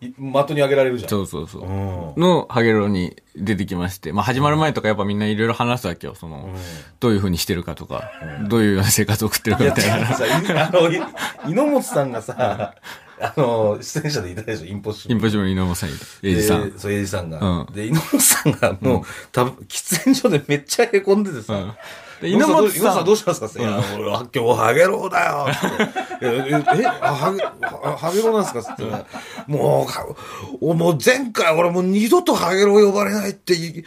[0.00, 1.10] い的に上げられるじゃん。
[1.10, 1.62] そうそうそう。
[1.64, 6.14] うんのハゲロに出てきまして、まあ始まる前とかやっぱみんないろいろ話すわけよ。
[6.14, 6.54] その、
[7.00, 8.12] どういう風にしてるかとか、
[8.48, 10.08] どういうような生活を送ってるかみたいな。
[10.68, 11.02] あの、い
[11.48, 12.74] 猪本さんがさ、
[13.20, 15.14] あの、出演者でいたでしょ、インポッシブル。
[15.16, 15.92] インポッシブル井上さん、エ
[16.30, 16.70] イジさん。
[16.70, 17.40] でそう、エイジさんが。
[17.40, 21.74] うんで、猪本さんがもう、多分喫煙所でめっちゃ凹んでてさ、
[22.22, 23.04] 猪本さん。
[23.04, 23.46] どうしますか？
[23.46, 25.46] っていや、俺は今日ハゲロウだよ。
[26.20, 28.72] え、ハゲ、はハゲロウなんですか？
[28.74, 28.82] って
[29.46, 29.86] も
[30.60, 33.84] うもう前回俺もう二度とハゲロウ呼ばれないってい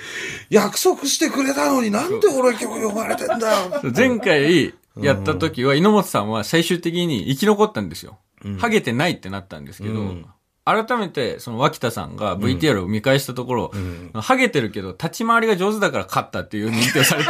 [0.50, 3.82] 約束してくれたのになんで俺今日呼ばれてんだよ。
[3.96, 8.17] 前回やった時は、猪本さんは最終的に生き残ったんですよ。
[8.60, 10.26] ハゲてないってなったんですけど、うん。
[10.65, 13.72] 改めて、その脇田さんが VTR を見返したところ、
[14.13, 17.30] ハゲてるけど、立ち回りが上手だから勝ったっていう認定をされて、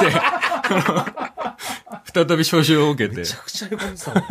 [2.13, 4.21] 再び招集を受けてめちゃ、くちゃ喜んでたの。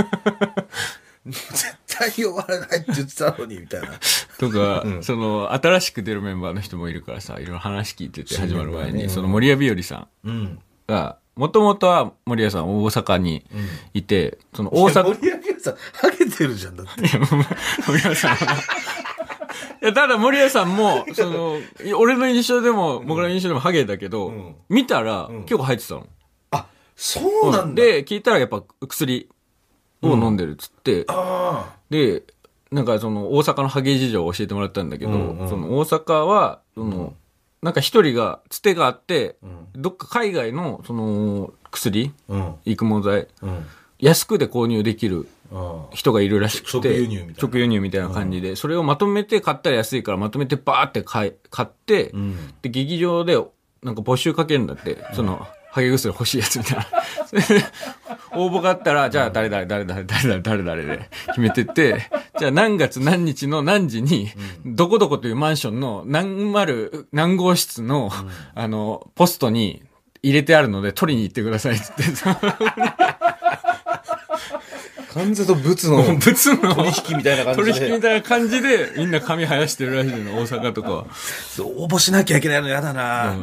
[1.26, 3.88] 絶対呼ばれないって言ってたのに、みたいな。
[4.38, 10.58] とか、その、新しく出るメンバーの人もいるからさ、いろいろ話聞いてて始まる前に、その森谷日和さんうん。
[10.88, 13.44] が、もともとは森谷さん大阪に
[13.94, 15.04] いて、その大大阪。
[15.04, 17.02] 阪、森明さん、ハゲてるじゃん、だって。
[17.86, 18.56] 森谷さんは。
[19.82, 21.58] いや、ただ森谷さんも、その、
[21.96, 26.06] 俺の印象でも、僕の印象でもハゲだけど、ん見たら、結構入ってたの。
[27.00, 29.28] あ、そうなんだ。、で、聞いたらやっぱ薬
[30.02, 32.22] を飲んでるっつって、あで、
[32.70, 35.48] なんかその大阪のハゲ事情を教えてもらったんだけど、うんうん。
[35.48, 37.14] その大阪は、その、
[37.62, 39.80] なんか一人が、つてがあって、ん。
[39.80, 42.32] どっか海外のその薬、あ。
[42.32, 42.54] うん。
[42.64, 43.66] 育毛剤、うん。
[43.98, 46.88] 安くで購入できるあ人がいるらしくて。
[46.88, 47.48] 直輸入みたいな。
[47.48, 52.36] 直輸入みたいな感じで、それをまとめて買ったら安いからまとめてバーって買い買って、ん。
[52.62, 53.36] で、劇場で
[53.82, 56.86] なんか募集かけるんだって、その、ハゲ薬欲しいやつみたいな。
[58.32, 64.30] 応募があったら、じゃあ誰々誰々誰々誰々で決めてって、じゃあ何月何日の何時に、
[64.64, 68.10] どこどこというマンションの何丸、何号室の、
[68.54, 69.82] あの、ポストに
[70.22, 72.20] 入れてあるので取りに行ってくださいって言って、
[75.12, 77.88] 完全と物の 物の取引みたいな感取じで。
[77.88, 81.06] 引みたいな感じで、みんな髪生やしてるらしいの、大阪とかは。
[81.58, 83.36] 応募しなきゃいけないの嫌だな。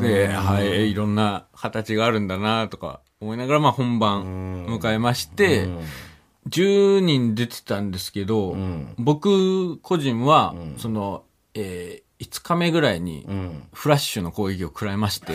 [0.00, 5.68] で、はい、いろんな形があるんだなとか思いながら、まあ本番迎えまして、
[6.48, 8.56] 10人出てたんですけど、
[8.98, 13.62] 僕個人は、その、えー5日目ぐらいに、うん。
[13.72, 15.32] フラッシュの攻撃を食らいまして、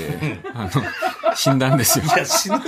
[0.54, 2.06] あの、死んだんですよ。
[2.06, 2.62] いや、死ぬよ、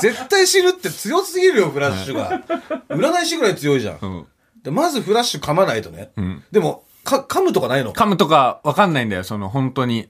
[0.00, 2.40] 絶対死ぬって強すぎるよ、フラッシュが。
[2.88, 3.98] 占い師ぐらい強いじゃん。
[4.00, 4.26] うん
[4.62, 6.10] でまずフラッシュ噛まないとね。
[6.20, 10.08] んでも、か、噛むとかないの噛むとかわかんないんだよ、その、本当に。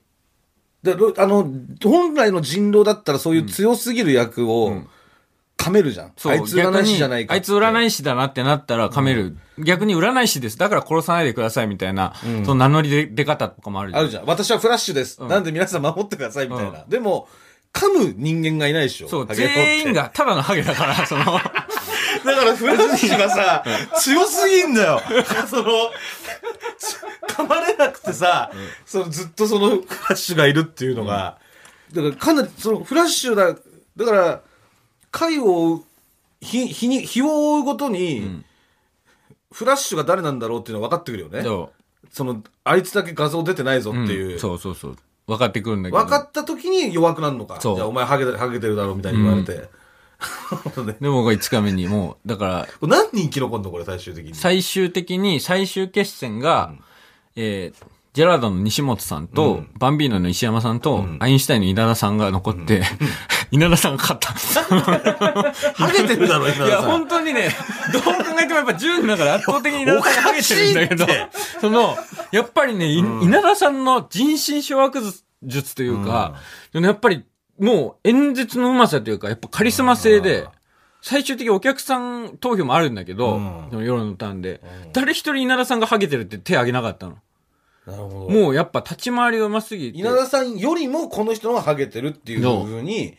[0.82, 1.50] でろあの、
[1.82, 4.82] 本来の人狼だったらそういう強すぎる役を
[5.56, 6.12] 噛めるじゃん。
[6.16, 9.36] そう、あいつ占い師じゃないかあいつ占いい師だなってなったら噛める。
[9.58, 10.56] 逆に占い師です。
[10.56, 12.14] だから殺さないでくださいみたいな、
[12.44, 14.00] その名乗りで出方とかもあるじゃん。
[14.02, 14.26] あるじゃん。
[14.26, 15.20] 私はフラッシュです。
[15.24, 16.84] なんで皆さん守ってくださいみたいな。
[16.88, 17.28] でも、
[17.72, 19.08] 噛む人間がいないでしょ。
[19.08, 19.92] そう、全員。
[19.92, 21.24] がただのハゲだから、その、
[22.24, 23.64] だからフラッシュがさ、
[23.98, 25.02] 強すぎんだよ。
[25.48, 25.64] その、
[27.28, 28.50] 噛まれなくてさ、
[28.87, 31.38] そのずっとそのフラッシュがいるっていうのが、
[31.92, 33.54] だからかなり、そのフラッシュだ、
[33.96, 34.42] だから、
[35.11, 35.83] 回を
[36.40, 38.44] 日、日に、日を追うごとに、
[39.52, 41.42] フラッシュが誰なんだろうっていうのが分かってくるよね。
[41.42, 41.72] そ
[42.11, 44.37] その、あいつだけ画像出てないぞう、っていう。
[44.37, 44.96] んそうそうそう。
[45.26, 46.02] 分かってくるんだけど。
[46.02, 47.59] 分かった時に弱くなるのか。
[47.61, 49.52] じゃあお前ハゲてハゲてるだろうみたいに言われて。
[49.52, 49.68] ね
[50.87, 54.35] で、僕が5日目にもう、だから、何人生き残んのこれ最終的に？
[54.35, 56.72] 最終的に、最終決戦が、
[57.37, 62.83] えージェラードの西本さんと、バンビーノの石山さんと、アインシュタインの稲田さんが残って、
[63.52, 64.33] 稲田さんが勝った。
[64.33, 66.90] ハゲてるだろ、稲いや、田さん。
[66.90, 67.54] 本当にね、
[67.92, 68.11] どう考
[68.42, 71.07] えてもやっぱ10の中で圧倒的に稲田さんがハゲてるんだけど
[71.61, 71.96] その、
[72.33, 75.12] やっぱりね、い稲田さんの人心掌握
[75.44, 76.35] 術というか、
[76.72, 77.24] やっぱり
[77.59, 80.47] もう演説のうまさというか、やっぱカリスマ性で、
[81.01, 84.61] 最終的にお客さん投票もあるんだけど、うんそのターンで、
[84.92, 87.18] 誰一人稲田さんがハゲてるって手挙げなかったの。
[87.87, 88.29] なるほど。
[88.29, 89.99] もうやっぱ立ち回りがうますぎて。
[89.99, 93.16] 稲田さんよりもこの人の方がハゲてるっていうふうに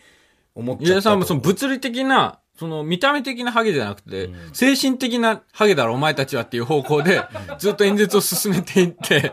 [0.56, 0.92] 思っちゃったと。
[0.92, 7.22] 稲田さんもその物理的な、その見た目的なハゲじゃなくて、精神的なハゲだろお前たちはっていう方向で、
[7.58, 9.32] ずっと演説を進めていって、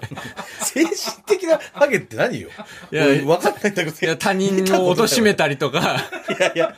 [0.60, 0.94] 精神
[1.26, 2.48] 的なハゲって何よ？
[2.92, 3.90] いや俺分かんないんだけど。
[3.90, 5.96] いや他人を貶めたりとか、
[6.38, 6.76] いやいや、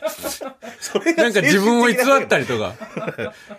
[0.79, 2.73] それがなんか自分を偽ったりとか、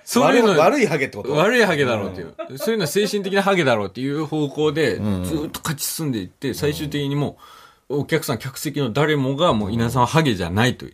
[0.05, 1.33] そういうの、悪いハゲってこと？
[1.33, 5.01] 悪いハゲだろうっていう、そういうのは精神的なハゲだろうっていう方向で、ず
[5.47, 7.39] っと勝ち進んでいって、最終的にも
[7.89, 10.93] う、お客さん、客席の誰もが、もう稲田さんはハゲじゃないという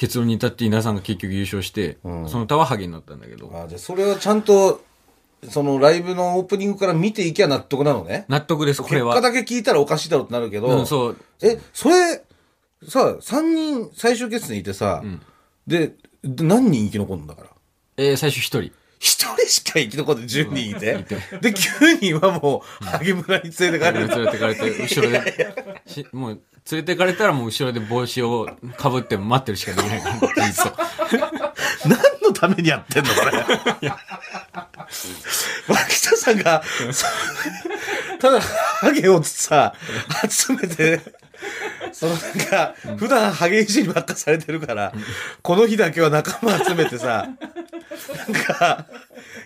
[0.00, 4.80] 結論に至って稲田さんが結局優勝して、その他はハゲになったんだけど、あじゃあそれをちゃんと、
[5.50, 8.24] そのライブのオープニングから見ていきゃ納得なのね？
[8.28, 9.12] 納得です、これは。
[9.12, 11.16] 結果だけ聞いたらおかしいだろうってなるけど、うん、そう。
[11.42, 12.22] え、それ、
[12.88, 15.04] さ、3人最終決戦いてさ、
[15.66, 15.88] で、
[16.24, 17.48] で何人生き残るんだから？
[17.98, 18.72] えー、最初一人。
[18.98, 20.94] 一人しか生き残って10人いて、
[21.40, 24.24] で、9人はもう、ハゲ村に連れてかれ連る。
[24.26, 25.54] れてかれて、後ろで、
[25.86, 30.18] しもう、連れてかれたらもう後ろで帽子をかぶって待ってるしかできないから、
[31.86, 33.32] 何のためにやってんのこれ。
[35.68, 36.62] 脇田さんが、
[38.20, 39.74] ただ、ハゲをさ、
[40.28, 41.00] 集めて、
[41.92, 44.92] そのなんか、普段ハゲいじりばっかされてるから、
[45.42, 47.28] この日だけは仲間集めてさ、
[48.32, 48.86] なんか、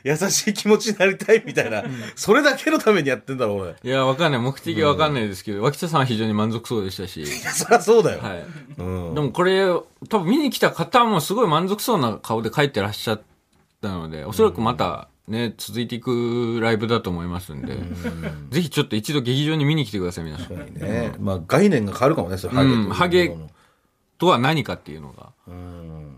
[0.02, 3.74] 優しい気持ちになりたいみたいな、それだけのためにやってんだろ、俺。
[3.82, 4.40] いや、わかんない。
[4.40, 7.26] 目的はわかんないですけど、脇田さんは非常に満足そうでしたし。
[7.26, 8.20] そりゃそうだよ。
[8.20, 8.44] はい。
[8.78, 9.14] うん。
[9.14, 9.64] でもこれ、
[10.08, 13.22] 多分見に来た方もすごい満足そうな顔で帰ってらっしゃっ
[13.80, 17.78] たので、おそらくまたね、続いていくライブだと思いますんで、
[18.50, 20.74] ぜひちょっと一度劇場に見に来てください、皆さん。
[20.74, 23.36] ね、まあ概念が変わるかもね、それハゲううんハゲ
[24.18, 26.16] とは何かっていうのがうん。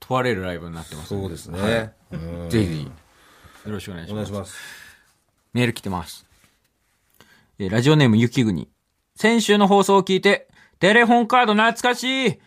[0.00, 1.60] 問われるライブになってますんそうですね。
[1.60, 2.90] はいうんぜひ、よ
[3.66, 4.50] ろしくお願いしますお願いし。
[4.50, 4.56] ます。
[5.52, 6.26] メール来てます。
[7.58, 8.68] えーラジオネーム雪国。
[9.14, 12.38] 先週の放送を聞いて、テレフォンカード懐かしい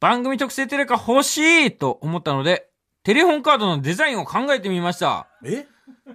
[0.00, 2.67] 番組特製テレカ欲しいと思ったので、
[3.08, 5.28] テレフォンカードのデザインを考えてみました。
[5.42, 5.66] え？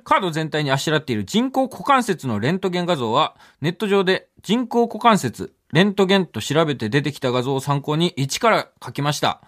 [0.03, 9.41] カード全体にあしらっている人工股関節のレントゲン画像は、ネット上で人工股関節、レントゲンと調べて出てきた画像を参考に一から描きました。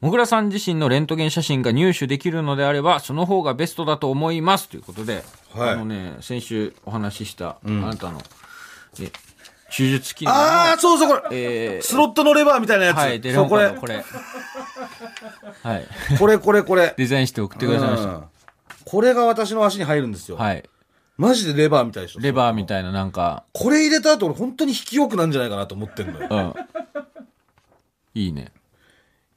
[0.00, 4.70] もぐらさん自身のレントゲン写真が入手できるのであれば、その方がベストだと思います。
[4.70, 8.22] ということで、はいあのね、先週お話しした、あなたの、
[8.98, 9.12] え、
[9.74, 11.76] 手術機能の、ああ、そうそう、これ。
[11.76, 12.96] えースロットのレバーみたいなやつ。
[12.96, 13.36] はい、テレ。
[13.36, 13.74] これ。
[15.62, 15.86] はい。
[16.18, 16.94] これ、これ、これ。
[16.96, 18.22] デザインして送ってくださいましうん
[18.84, 20.36] これが私の足に入るんですよ。
[20.36, 20.42] た。
[20.42, 20.68] はい。
[21.16, 22.20] マジでレバーみたいでしょ。
[22.20, 26.28] レバーみたいな、なんか、これ入れた後、俺本当に引きよくなんじゃないかなと思ってんのよ。
[26.30, 28.20] うん。
[28.20, 28.50] いいね。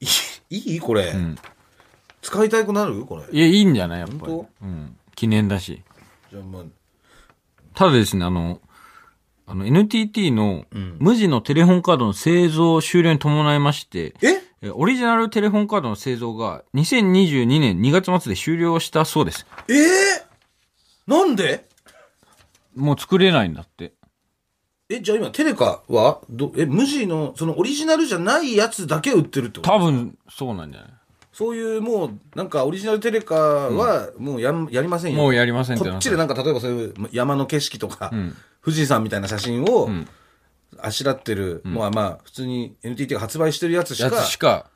[0.00, 0.06] い
[0.50, 1.36] いいいこれ、ん
[2.22, 3.04] 使いたくなる？
[3.06, 3.24] これ。
[3.30, 4.00] いや、いいんじゃない？
[4.00, 4.48] やっぱり本。
[4.62, 4.96] うん。
[5.14, 5.82] 記念だし。
[6.30, 6.62] じゃあ、まあ、
[7.74, 8.60] ただですね、あの、
[9.46, 10.64] あの、NTT の
[10.98, 14.45] 無地のテレホンカードの製造終了に伴いまして、ええ？
[14.74, 19.46] オリジナルテレホンカードの製造が2022年2月末で終了したそうです。
[19.68, 19.76] えー、
[21.06, 21.66] なんで？
[22.74, 23.92] もう作れないんだって。
[24.88, 29.70] え、じゃあ今、テレカはど、え、無地の、そのオリジナルじゃないやつだけ売ってるってこと？
[29.70, 30.90] 多分、そうなんじゃない？
[31.32, 35.18] そういうもう、なんかオリジナルテレカはもうや,、やりませんよ。
[35.18, 38.34] もうやりませんこっちでなんか例えばそういう山の景色とか、ん。
[38.64, 40.08] 富士山みたいな写真をん
[40.86, 44.70] あしらってるのはまあ普通に NTT が発売してるやつしやかつしか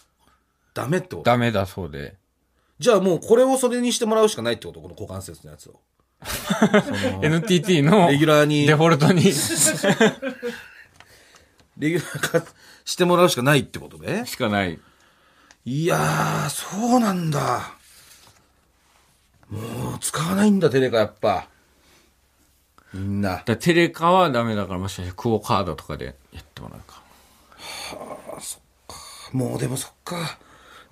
[0.74, 2.16] ダメってことダメだそうで。
[2.78, 4.80] じゃあもうこれをそれにしてもらうしかないってこと？
[4.80, 5.80] この股関節のやつを。
[7.22, 9.22] NTT のレギュラーにデフォルトに。
[11.78, 12.46] レギュラー化
[12.84, 14.26] してもらうしかないってことね？
[14.26, 14.78] しかない。
[15.64, 17.74] いやー、そうなんだ。
[19.48, 21.48] もう使わないんだ、テレカやっぱ。
[22.92, 23.42] みんな。
[23.44, 27.02] だテレカはダメだからもしかしてクオカードとかでやってもらうか。
[29.32, 30.38] もうでもそっか。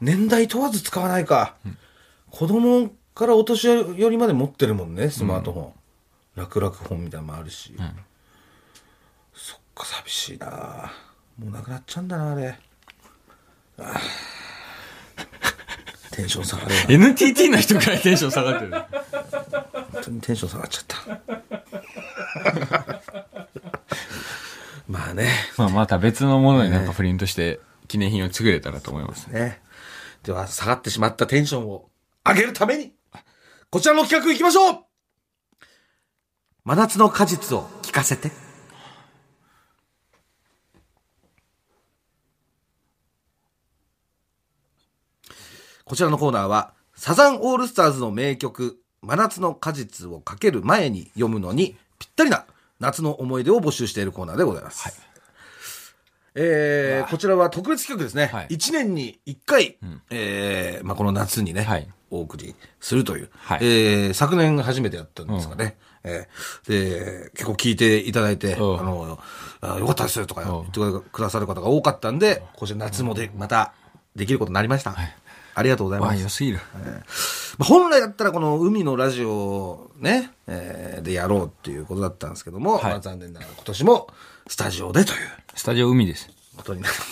[0.01, 1.57] 年代問わず使わないか。
[2.31, 5.73] 子供からお年寄りまで持ってるもんね、スマートフォン。
[6.37, 7.75] 楽々本みたいなのもあるし。
[9.35, 10.93] そっか、寂しいな
[11.39, 12.59] もうなくなっちゃうんだな、あれ。
[13.79, 14.29] あー
[16.19, 17.07] テンション下がるな。
[17.09, 18.73] NTT の人くらいテンション下がってる。
[19.93, 21.58] 本当にテンション下がっちゃった。
[24.89, 25.31] まあね。
[25.57, 29.41] まあまた別のものになんかプリントして記念品を作れたらと思いますね。
[29.41, 29.63] ね。
[30.23, 31.91] では、下がってしまったテンションを
[32.27, 32.95] 上げるために、
[33.71, 34.85] こちらの企画行きましょう
[36.65, 38.31] 真夏の果実を聞かせて。
[45.85, 52.45] こちらのコーナーは、サザンオールスターズの名曲、真夏の果実をかける前に読むのにぴったりな
[52.81, 55.01] 夏の思い出を募集しているコーナーでございます。
[56.35, 58.27] えーこちらは特別企画ですね。
[58.27, 58.47] はい。
[58.49, 59.77] 1年に1回、
[60.11, 61.89] えーまあ、この夏にね、はい。
[62.11, 63.59] お送りするという、はい。
[63.63, 65.77] えー昨年初めてやったんですかね。
[66.05, 68.87] えーで、結構聞いていただいて、あうん。
[68.87, 69.19] の、
[69.61, 70.71] あよかったですとかうん。
[70.71, 73.73] 言ってくださる方が多かったんで、こちら夏もで、また
[74.15, 74.95] できることになりました。
[75.59, 76.29] ありがとうございます良。
[76.29, 76.61] すぎる。
[77.59, 84.09] まあ本来だったらこの海のラジオをね、えーでやろうっていうことだったんですけども、はいまあ残念ながら今年も
[84.47, 85.19] スタジオでという
[85.55, 86.29] スタジオ海です。
[86.57, 87.03] ことになってし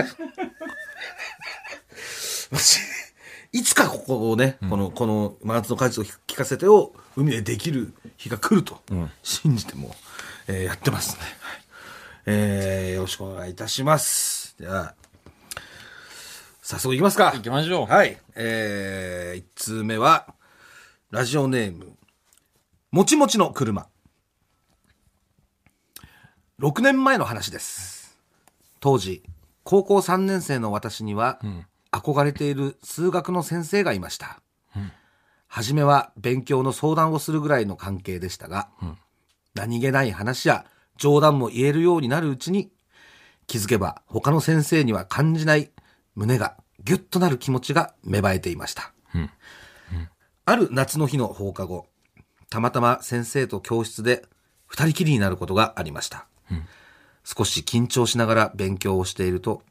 [0.00, 0.14] まう。
[2.54, 2.78] もし
[3.52, 8.80] いつかここをね、この、この真夏の果実を聞かせてを海でできる日が来ると
[9.22, 9.94] 信じても、
[10.46, 11.22] えーやってますね。
[11.22, 11.60] はい
[12.26, 14.56] えーよろしくお願いいたします。
[14.60, 14.94] じゃあ、
[16.66, 17.30] 早速いきますか。
[17.30, 17.86] 行きましょう。
[17.86, 18.18] はい。
[18.34, 20.34] えー、一通目は、
[21.12, 21.92] ラジオネーム、
[22.90, 23.86] もちもちの車。
[26.58, 28.18] 6年前の話です。
[28.80, 29.22] 当時、
[29.62, 31.38] 高校3年生の私には、
[31.92, 34.40] 憧れている数学の先生がいました。
[35.46, 38.70] 初めは勉強の相談をするぐらいの関係でしたが、
[39.54, 42.72] 何気ない話や冗談も言えるようになるうちに、
[43.46, 45.70] 気づけば他の先生には感じない
[46.16, 48.92] 胸がギュッとなる気持ちが芽生えていました。
[50.44, 51.86] ある夏の日の放課後、
[52.50, 54.24] たまたま先生と教室で
[54.66, 56.26] 二人きりになることがありました。
[57.24, 59.62] 少し緊張しながら勉強をしていると、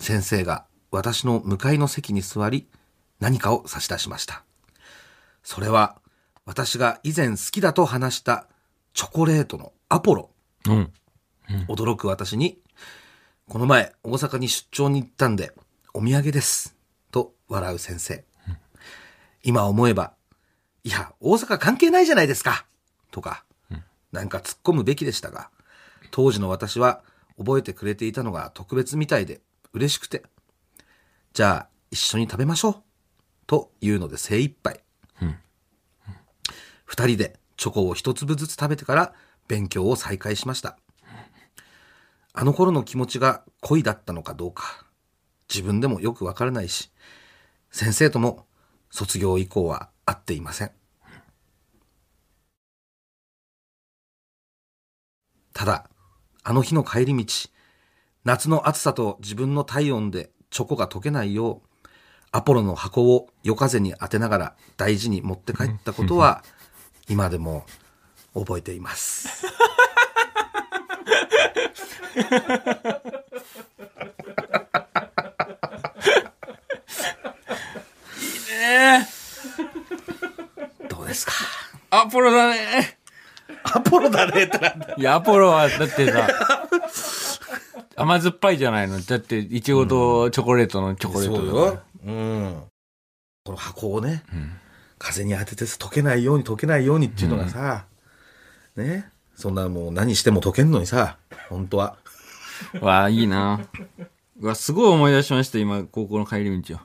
[0.00, 2.68] 先生が私の向かいの席に座り、
[3.18, 4.44] 何かを差し出しました。
[5.42, 5.96] それは、
[6.44, 8.46] 私が以前好きだと話した
[8.94, 10.30] チョコレートのアポロ。
[10.66, 10.92] うん。
[11.68, 12.58] 驚く私に、
[13.48, 15.52] この前大阪に出張に行ったんで、
[15.94, 16.74] お土産です。
[17.10, 18.24] と笑う先生。
[19.42, 20.14] 今思えば、
[20.84, 22.64] いや、大阪関係ないじゃないですか。
[23.10, 23.44] とか、
[24.10, 25.50] なんか突っ込むべきでしたが、
[26.10, 27.02] 当時の私は
[27.36, 29.42] 覚えてくれていたのが特別みたいで
[29.74, 30.22] 嬉しくて、
[31.34, 32.82] じゃあ一緒に食べましょう。
[33.46, 34.80] というので精一杯。
[36.86, 39.12] 二人でチョコを一粒ずつ食べてから
[39.46, 40.78] 勉強を再開しました。
[42.32, 44.86] あの頃の気持ちが恋だったのかどうか、
[45.52, 46.90] 自分でもよくわからないし、
[47.70, 48.46] 先生とも
[48.90, 50.70] 卒業以降は会っていません。
[55.52, 55.90] ただ、
[56.42, 57.26] あの日の帰り道、
[58.24, 61.88] 夏の暑さと自分の体温でチョコが溶けないよう、
[62.30, 66.42] アポロの箱を夜風に当てながら大事に持って帰ったことは、
[67.10, 67.66] 今でも
[68.32, 69.46] 覚えています。
[78.72, 79.06] え
[80.88, 81.32] どうですか？
[81.90, 82.98] アポロだね。
[83.64, 84.94] アポロだねってなんだ。
[84.96, 86.28] いや、アポロは、だってさ、
[87.96, 89.00] 甘酸っぱいじゃないの。
[89.00, 91.80] だって、いちごとチョコレートのチョコレートそうよ。
[92.04, 92.62] うん。
[93.44, 94.22] この箱をね、
[94.98, 97.84] 風に当てて溶けないように溶けないようにっていうのがさ、
[98.76, 99.10] ね。
[99.34, 101.16] そんなもう何しても溶けんのにさ、
[101.48, 101.96] 本当は。
[102.80, 103.60] わあ、いいな。
[104.40, 106.78] うわ、すごい思い出しました、今、高校の帰り道を。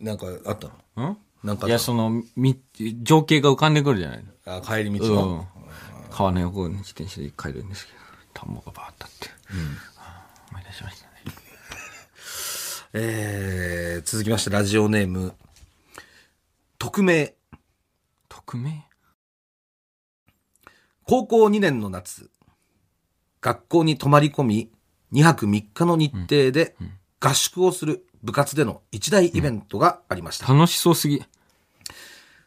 [0.00, 1.10] なんかあったの？
[1.10, 1.18] ん？
[1.44, 1.68] なんかあったの？
[1.68, 2.60] いや、その、み、
[3.02, 5.12] 情景が浮かんでくるじゃないあ帰り道の。
[5.12, 5.48] うのん。
[6.10, 7.98] 川の横に自転車で帰るんですけど、
[8.34, 9.28] 田んぼがバーッとあって。
[9.98, 11.12] あー思い出しましたね。
[12.92, 15.34] えー、続きましてラジオネーム
[16.78, 17.34] 匿名。
[18.28, 18.86] 匿名？
[21.04, 22.30] 高校2年の夏
[23.40, 24.70] 学校に泊まり込み
[25.12, 26.76] 2泊3日の日程で
[27.20, 31.22] 合宿をする部活での一大イベントがありました、楽しそうすぎ。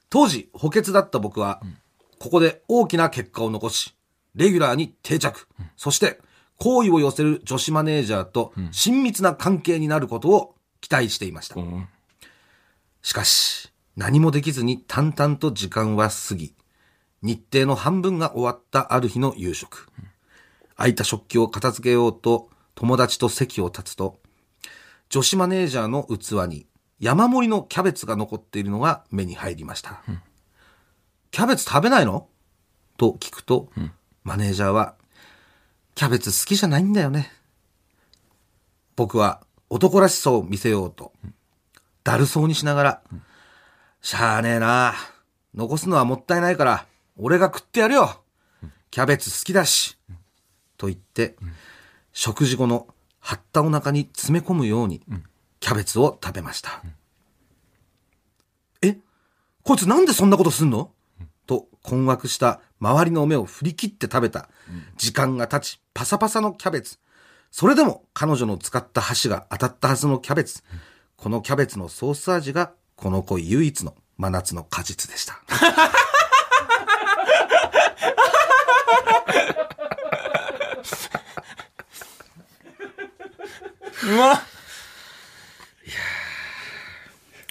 [0.09, 1.61] 当時補欠だった僕は、
[2.19, 3.95] ここで大きな結果を残し
[4.35, 6.19] レギュラーに定着、そして
[6.57, 11.87] 好意を寄せる女子マネージャーと親密な関係になることを期待していました、うん。
[13.01, 16.55] しかし、何もできずに淡々と時間は過ぎ、
[17.21, 19.89] 日程の半分が終わったある日の夕食。
[20.75, 24.19] 空いた食器を片付けようと友達と席を立つと、
[25.13, 26.65] 女子マネージャーの器に
[26.99, 30.01] 山盛りのキャベツが残っているのが目に入りました。
[31.29, 32.27] キャベツ食べないの？
[32.97, 33.69] と聞くと、
[34.23, 34.95] マネージャーは、
[35.93, 37.31] キャベツ好きじゃないんだよね。
[38.95, 41.13] 僕は男らしさを見せようと、
[42.03, 43.01] だるそうにしながら、
[44.01, 44.95] しゃあねえな。
[45.53, 46.87] 残すのはもったいないから、
[47.17, 48.23] 俺が食ってやるよ。
[48.89, 49.95] キャベツ好きだし。
[50.75, 51.35] と言って、
[52.13, 52.87] 食事後の
[53.23, 55.01] 張ったお腹に詰め込むように、
[55.61, 56.83] キャベツを食べました。
[58.81, 58.97] え？
[59.63, 60.91] こいつなんでそんなことすんの？
[61.47, 64.49] と困惑した周りの目を振り切って食べた。
[64.97, 66.97] 時間が経ち、パサパサのキャベツ。
[67.49, 70.61] それでも彼女の使った箸が当たったはずのキャベツ。
[71.15, 75.39] このキャベツのソース味がこの恋唯一の真夏の果実でした。
[84.05, 84.41] うまっ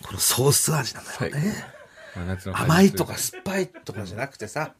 [0.02, 1.64] このソース味なんだよね。
[2.52, 4.74] 甘いとか酸っぱいとかじゃなくてさ。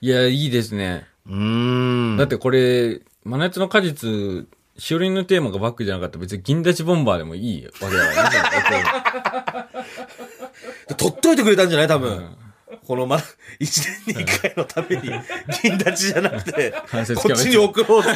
[0.00, 1.06] いや、いいですね。
[1.26, 2.16] うーん。
[2.16, 4.46] だってこれ、真夏の果実、
[4.78, 9.76] しおりんのテーマがバックじゃなかったら別に銀立ちボンバーでもいいわけだからね。
[10.96, 12.36] 取っといてくれたんじゃない多分。
[12.86, 13.18] このま、
[13.58, 15.02] 一年に一回のために、
[15.62, 16.72] 銀立ちじゃなくて、
[17.16, 18.10] こっちに送ろうって。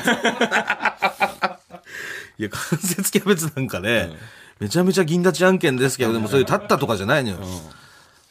[2.40, 4.16] いや、関節キャベツなんかね、
[4.60, 7.38] めちゃめちゃ銀立ち案件ですけど、でもそういう立ったとかじゃないのよ。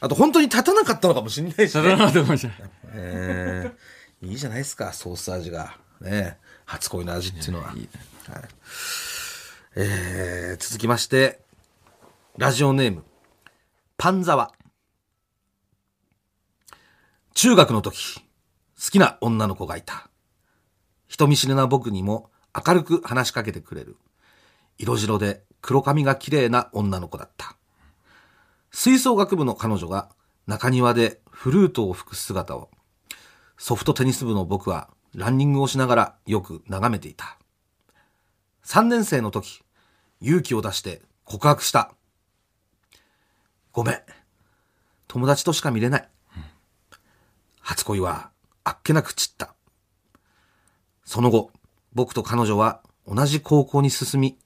[0.00, 1.96] あと本当に立たなかったのかもしれないしさだね。
[1.96, 2.52] なと思いました。
[2.92, 5.76] えーいいじゃないですか、ソース味が。
[6.00, 7.72] ね初恋の味っていうのは。
[7.76, 7.88] いいね
[8.28, 8.42] はい
[9.76, 11.40] えー続きまして、
[12.36, 13.04] ラジオネーム、
[13.96, 14.50] パンザワ。
[17.34, 20.10] 中学の時、好きな女の子がいた。
[21.06, 23.96] 人見知りな僕にも明るく話しかけてくれる。
[24.78, 27.56] 色白で黒髪が綺麗な女の子だった。
[28.70, 30.08] 吹奏楽部の彼女が
[30.46, 32.70] 中庭でフルートを吹く姿を、
[33.58, 37.38] ソフトテニス部の僕はランニングをしながらよく眺めていた。
[38.64, 39.62] 3年生の時、
[40.20, 41.92] 勇気を出して告白した。
[43.72, 44.00] ごめん。
[45.08, 46.08] 友達としか見れない。
[47.60, 48.30] 初恋は
[48.64, 49.54] あっけなく散った。
[51.04, 51.50] その後、
[51.92, 54.38] 僕と彼女は同じ高校に進み、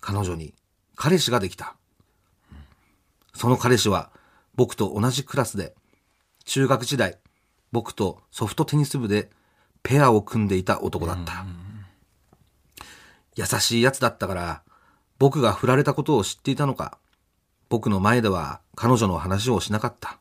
[0.00, 0.54] 彼女に
[0.96, 1.76] 彼氏ができた。
[3.34, 4.10] その彼氏は
[4.54, 5.74] 僕と同じクラスで、
[6.44, 7.18] 中学時代、
[7.72, 9.30] 僕とソフトテニス部で
[9.82, 11.44] ペアを組んでいた男だった。
[13.36, 14.62] 優しいやつだったから、
[15.18, 16.98] 僕が振られたことを知っていたのか、
[17.68, 20.18] 僕の前では彼女の話をしなかった。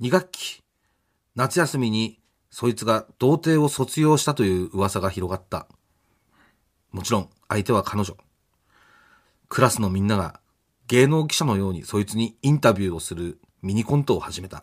[0.00, 0.62] 2学期、
[1.36, 2.18] 夏休みに
[2.56, 5.66] そいつが童貞を卒業したという噂が広がった。
[6.92, 8.16] もちろん相手は彼女。
[9.48, 10.38] クラスのみんなが
[10.86, 14.62] 芸能記者のようにそいつにインタビューをするミニコントを始めた。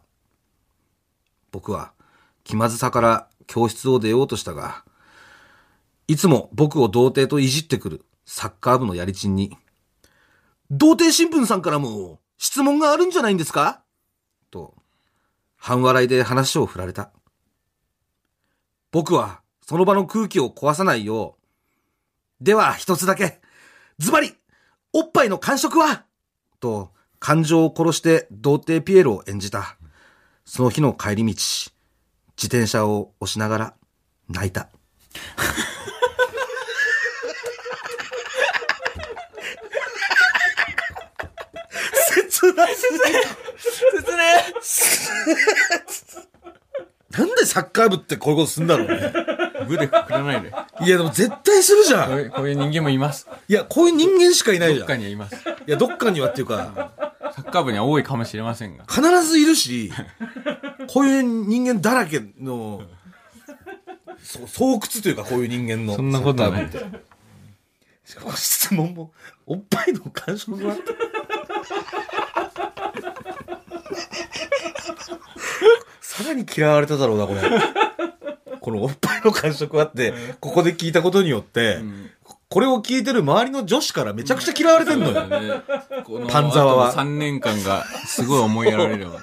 [1.51, 1.91] 僕は
[2.45, 4.85] 気まずさから教室を出ようとしたが、
[6.07, 9.57] いつも僕を童貞といじってくるサッカー部のやりちんに、
[10.69, 13.83] 童貞新聞さんからも質問があるんじゃないんですか？
[14.49, 14.75] と、
[15.57, 17.11] 半笑いで話を振られた。
[18.91, 21.37] 僕はその場の空気を壊さないよ
[22.41, 23.39] う、では一つだけ、
[23.99, 24.33] ズバリ、
[24.91, 26.03] おっぱいの感触は
[26.59, 29.77] と、感情を殺して童貞ピエロを演じた。
[30.43, 31.71] その日の帰り道、自
[32.47, 33.73] 転車を押しながら
[34.27, 34.69] 泣いた。
[42.09, 42.75] 切ない。
[42.75, 44.53] 切ね
[47.17, 49.13] なんでサッカー部ってこういうことすんだろうね。
[49.67, 50.51] 部でくくらないで。
[50.81, 52.07] いやでも絶対するじゃ。
[52.07, 53.27] こうんいうこういう人間もいます。
[53.47, 54.95] いや、こういう人間しかいないじどっゃん。
[54.95, 55.35] いかにはいます。
[55.65, 56.91] や、どっかにはっていうか、
[57.35, 58.85] サッカー部には多いかもしれませんが。
[58.85, 59.91] 必ずいるし、
[60.87, 62.81] こういう人間だらけの、
[64.23, 65.95] そ巣窟というか、こういう人間の。
[65.95, 66.69] そんなことはない
[68.03, 69.11] しかも質問も、
[69.45, 70.83] おっぱいの感触があって。
[76.21, 77.41] さらに嫌われただろうな、これ。
[78.59, 81.79] このおっぱいの感触あって、ここで聞いたことによって、
[82.47, 85.25] これを聞いてる周りの女子からめちゃくちゃ嫌われてんのよ。
[85.25, 85.61] ね、
[86.03, 89.19] このパンザワは3年間がすごい思いやられるもんね。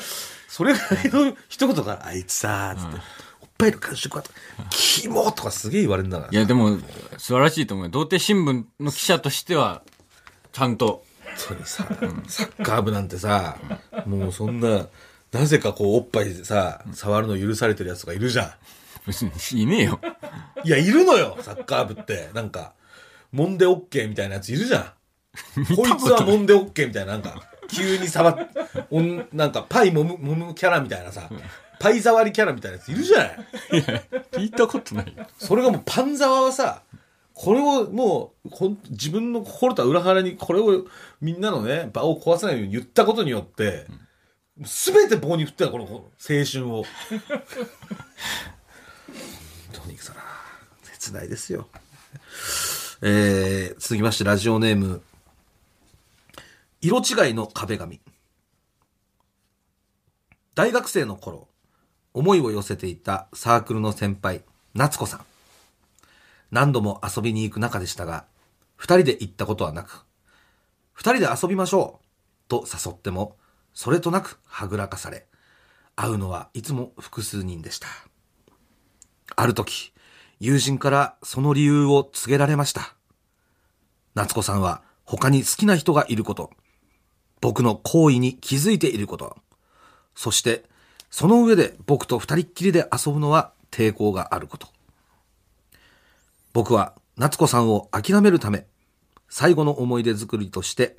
[0.48, 2.96] それぐらいの一言から、あいつさー、つって、
[3.42, 4.30] おっぱいの感触あった。
[4.70, 6.32] キモとかすげえ言われるんだから。
[6.32, 6.78] いや、でも、
[7.18, 7.90] 素晴らしいと思うよ。
[7.90, 9.82] 童貞新聞の記者としては、
[10.52, 11.04] ちゃんと。
[11.24, 11.86] 本当にさ、
[12.26, 13.58] サッカー部なんてさ、
[14.06, 14.86] もうそんな、
[15.36, 18.50] なぜかこう、おっぱいさ、触るの許されてるやつがいるじゃん。
[19.06, 19.22] 別
[19.54, 20.00] にいねえよ。
[20.64, 22.30] いや、いるのよ、サッカー部って。
[22.32, 22.72] なんか、
[23.34, 24.84] 揉んでオッケーみたいなやついるじゃん。
[25.76, 28.48] こいつは揉んでオッケーみたいな、なんか、急に触っ、
[28.90, 31.28] おんなんか、パイ揉む、揉むキャラみたいなさ、
[31.78, 33.36] パイ触りキャラみたいなやついるじゃない。
[34.32, 35.26] 聞いたことないよ。
[35.38, 36.82] それがもうパンザワはさ、
[37.34, 40.86] これをもうほん、自分の心とは裏腹にこれを
[41.20, 43.90] みんなのね、場を壊さないように言ったことによって、す
[44.58, 46.84] べて棒に振ってた、この青春を。
[46.88, 46.90] 本
[49.72, 50.14] 当にさ、
[50.82, 51.68] 切ないですよ。
[53.02, 55.02] えー、続きましてラジオネーム、
[56.80, 58.00] 色違いの壁紙。
[60.54, 61.48] 大学生の頃、
[62.14, 64.42] 思いを寄せていたサークルの先輩、
[64.72, 65.26] 夏子さん。
[66.50, 68.24] 何度も遊びに行く仲でしたが、
[68.76, 70.06] 二人で行ったことはなく、
[70.94, 73.36] 二人で遊びましょうと誘っても、
[73.76, 75.26] それとなくはぐらかされ、
[75.96, 77.86] 会うのはいつも複数人でした。
[79.36, 79.92] ある時、
[80.40, 82.94] 友人からその理由を告げられました。
[84.14, 86.50] 夏子さんは他に好きな人がいること、
[87.42, 89.36] 僕の行為に気づいていること、
[90.14, 90.64] そして
[91.10, 94.68] その上で僕と二人っきりで遊ぶのは抵抗があること。
[96.54, 98.66] 僕は夏子さんを諦めるため、
[99.28, 100.96] 最後の思い出作りとして、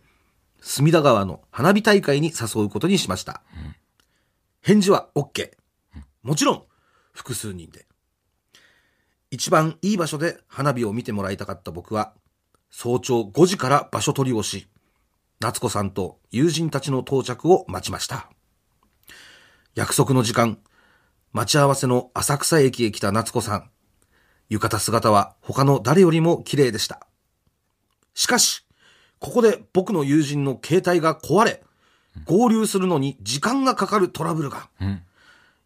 [0.61, 3.41] 隅田川の花火大会に誘うことにしました。
[4.61, 5.51] 返事は OK。
[6.23, 6.63] もちろん、
[7.13, 7.87] 複数人で。
[9.31, 12.13] 一番いい場所で花火を見てもらいたかった僕は、
[12.69, 14.67] 早朝5時から場所取りをし、
[15.39, 18.29] 夏子さんと友人たちの到着を待ちました。
[19.75, 20.59] 約束の時間、
[21.31, 23.71] 待ち合わせの浅草駅へ来た夏子さん。
[24.49, 27.07] 浴衣姿は他の誰よりも綺麗でした。
[28.13, 28.66] しかし、
[29.19, 31.63] ここで僕の友人の携帯が壊れ、
[32.25, 34.69] 合流するのに時間がかかるトラブルが。
[34.81, 35.01] うん。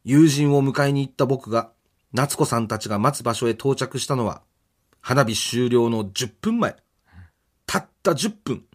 [0.04, 1.72] 友人を迎えに行った僕が、
[2.14, 4.42] 夏子さんたちが待つ場所へ到着したのは、
[5.00, 6.76] 花火終了の10分前。
[7.66, 8.66] たった10分。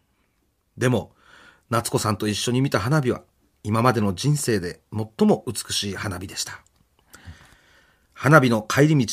[0.76, 1.12] でも、
[1.68, 3.22] 夏子さんと一緒に見た花火は、
[3.62, 6.62] 今までの人生で最も美しい花火でした。
[8.14, 9.12] 花火の帰り道、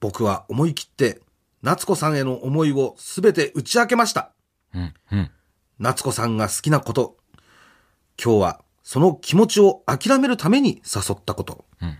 [0.00, 1.20] 僕は思い切って、
[1.62, 4.32] 夏子さんへの思いをすべて打ち明けました。
[4.74, 4.94] うん。
[5.12, 5.30] うん。
[5.78, 7.16] 夏子さんが好きなこと。
[8.22, 11.64] 今日はその気持ちを諦めるために誘ったこと。
[11.80, 11.98] うん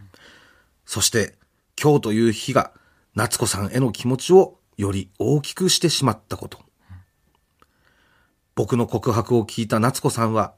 [0.84, 1.36] そして
[1.80, 2.72] 今日という日が
[3.14, 6.58] 夏子さんへの気持ちをより大きくしてしまったこと。
[8.54, 10.54] 僕の告白を聞いた夏子さんは、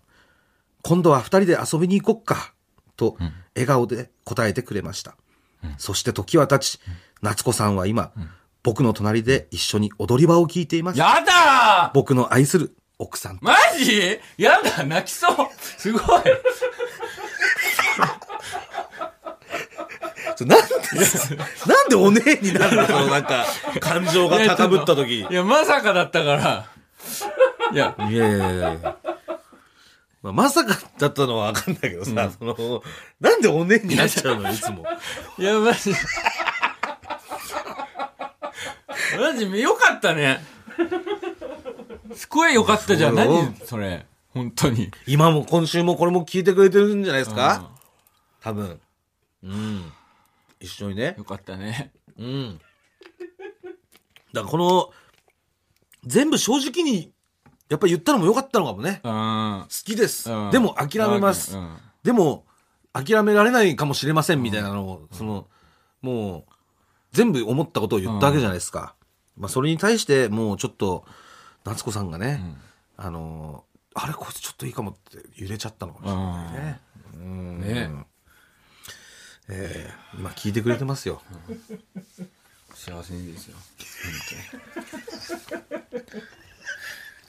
[0.83, 2.53] 今度は二人で遊びに行こっか、
[2.97, 3.17] と
[3.55, 5.17] 笑顔で答えてくれました。
[5.79, 6.81] そして時は経ち、
[7.23, 8.13] 夏子さんは今、
[8.65, 10.99] 僕の隣で一緒に踊り場を聞いています。
[10.99, 14.19] やだー僕の愛する奥さんとマジ？
[14.39, 15.37] やだ泣きそう
[15.79, 16.03] すごい
[20.47, 20.67] なんで、
[21.67, 22.87] なんでお姉になるの？
[22.87, 23.47] そのなんか、
[23.81, 25.21] 感情が高ぶった時。
[25.21, 26.67] いいや、まさかだったから。
[27.73, 28.97] いや、やいやいやいや。
[30.23, 32.83] まあ、まさかだったのはわかんないけどさ、その、
[33.21, 34.51] なんでお姉になっちゃうの？
[34.51, 34.85] いつも。
[35.39, 35.93] いや、マジ。
[39.19, 40.41] マジ、よかったね。
[42.15, 43.15] すごいよかったじゃん。
[43.15, 44.07] 何それ。
[44.31, 44.91] 本当に。
[45.07, 47.71] 今も今週もこれも聞いてくれてるんじゃないですうんか
[48.41, 48.81] 多分。
[49.43, 49.93] うん。
[50.61, 51.15] 一緒にね。
[51.17, 51.93] よかったね。
[52.19, 52.61] うん。
[54.33, 54.91] だからこの、
[56.05, 57.13] 全部正直に、
[57.69, 59.01] やっぱり言ったのもよかったのかもね。
[59.05, 59.63] うん。
[59.63, 60.31] 好きです。
[60.31, 61.57] うんでも諦めます。
[61.57, 62.45] うんでも、
[62.93, 65.49] 諦められないかもしれませんみたいなのを、その、
[66.03, 66.53] もう、
[67.13, 68.95] 全部思ったことを言ったわけじゃないですか。
[69.37, 71.05] まあ、それに対して、もうちょっと、
[71.65, 72.41] 夏子さんがね、
[72.97, 76.81] あのーあれ、こいつちょっといいかもって揺れちゃったのかもしれないね。
[77.15, 77.91] うんね
[79.49, 81.23] えー今聞いてくれてますよ。
[82.75, 83.57] 幸せにですよ。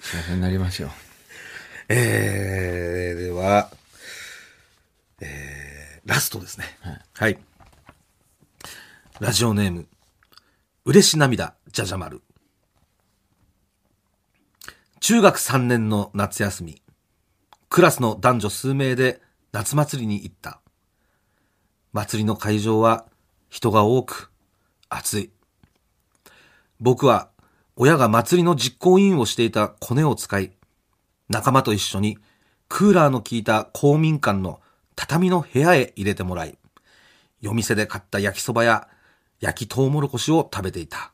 [0.02, 0.92] 幸せになりますよ。
[1.88, 3.70] えー、では、
[5.20, 6.66] えー、ラストですね。
[7.14, 7.38] はい。
[9.20, 9.88] ラジオネーム、
[10.86, 12.22] 嬉し涙、じゃじゃ丸。
[15.02, 16.82] 中学3年の夏休み、
[17.68, 19.22] クラスの男女数名で
[19.52, 20.62] 夏祭りに行った。
[21.92, 23.06] 祭りの会場は
[23.50, 24.32] 人が多く、
[24.88, 25.32] 暑い。
[26.80, 27.30] 僕は
[27.76, 30.54] 親が祭りの実行委員をしていたコネを使い、
[31.28, 32.18] 仲間と一緒に
[32.70, 34.62] クーラーの効いた公民館の
[34.96, 36.58] 畳の部屋へ入れてもらい、
[37.42, 38.88] 夜店で買った焼きそばや
[39.42, 41.12] 焼きとうもろこしを食べていた。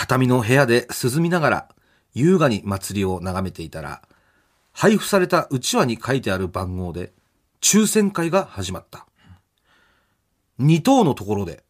[0.00, 1.68] 畳の部屋で涼みながら
[2.14, 4.00] 優雅に祭りを眺めていたら、
[4.72, 7.12] 配布されたうちわに書いてある番号で
[7.60, 9.06] 抽選会が始まった。
[10.58, 11.64] 2等のところで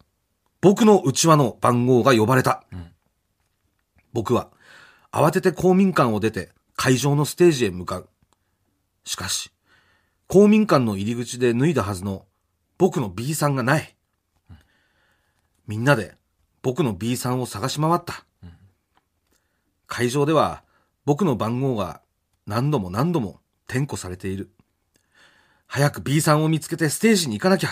[0.61, 2.63] 僕のうちわの番号が呼ばれた。
[4.13, 4.49] 僕は
[5.11, 8.09] 慌てて公民館を出て会場のステージへ向かう。
[9.03, 9.51] しかし、
[10.27, 12.25] 公民館の入り口で脱いだはずの
[12.77, 13.93] 僕の B さんがない。
[15.67, 16.15] みんなで
[16.61, 18.25] 僕の B さんを探し回った。
[19.87, 20.63] 会場では
[21.05, 22.01] 僕の番号が
[22.45, 24.51] 何度も何度も点呼されている。
[25.67, 27.69] 早く B さんを見つけてステージに行かなきゃ。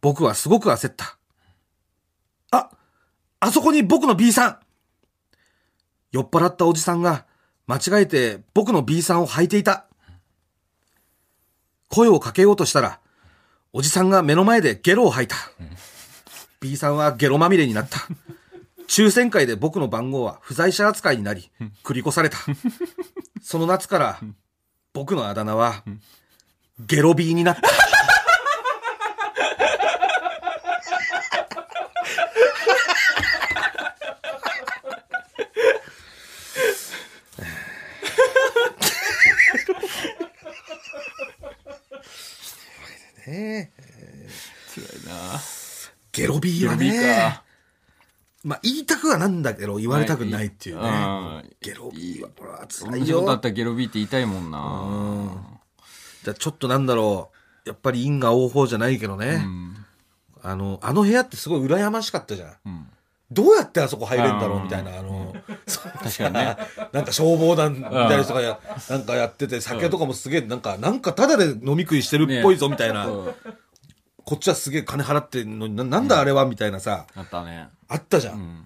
[0.00, 1.18] 僕はすごく焦った。
[2.50, 2.70] あ、
[3.40, 4.58] あそこに僕の B さん
[6.12, 7.26] 酔っ払ったおじさんが
[7.66, 9.86] 間違えて僕の B さんを履いていた。
[11.88, 13.00] 声をかけようとしたら、
[13.72, 15.36] おじさんが目の前でゲロを吐いた。
[16.60, 18.06] B さんはゲロまみれになった。
[18.86, 21.50] 抽選会で僕の番号は不在者扱いになり、
[21.82, 22.36] 繰り越された。
[23.42, 24.20] その夏から、
[24.92, 25.82] 僕のあだ名は、
[26.78, 27.62] ゲロ B になった。
[43.30, 44.28] ねえ
[44.74, 45.40] 辛いな
[46.12, 47.42] ゲロ B はゲロ B ねか。
[48.42, 50.82] まあ言いたくはなんだけど、言われたくないっていうね。
[50.82, 55.60] はいゲロ B は、これは辛同いことあったらゲロビーって言いたいもんうんな
[56.24, 57.68] じゃあちょっとなんだろう。
[57.68, 59.42] やっぱり因果応報じゃないけどね。
[59.44, 59.76] うん。
[60.42, 62.56] あの、あの部屋ってすごい羨ましかったじゃん。
[62.64, 62.86] うん。
[63.30, 65.34] どうやってあそこ入れんだろううんみたいな、あの、
[65.66, 66.56] 確確かにね。
[66.92, 68.58] なんか消防団みたいな人がや、
[68.88, 73.34] なんかやってて、酒とかもすげえ、なんか、なんかただで飲み食いしてるっぽいぞみたいな、うん
[74.30, 77.66] こっちはすげえ金払ってんのにな、なんだあれはみたいなさ、あったね。
[77.88, 78.32] あったじゃ。
[78.32, 78.64] うんん。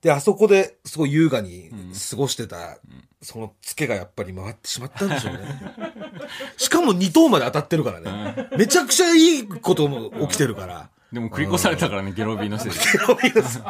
[0.00, 1.70] で、あそこですごい優雅に
[2.10, 2.78] 過ごしてた、
[3.20, 5.40] そのツケがやっぱり回ってしまったんでしょうね。
[6.56, 8.48] しかも2等まで当たってるからね。
[8.56, 10.88] めちゃくちゃいいことも起きてるから。
[11.12, 12.78] でも繰り越されたからね、ゲロビーのせいで。
[12.78, 13.60] ゲロビーです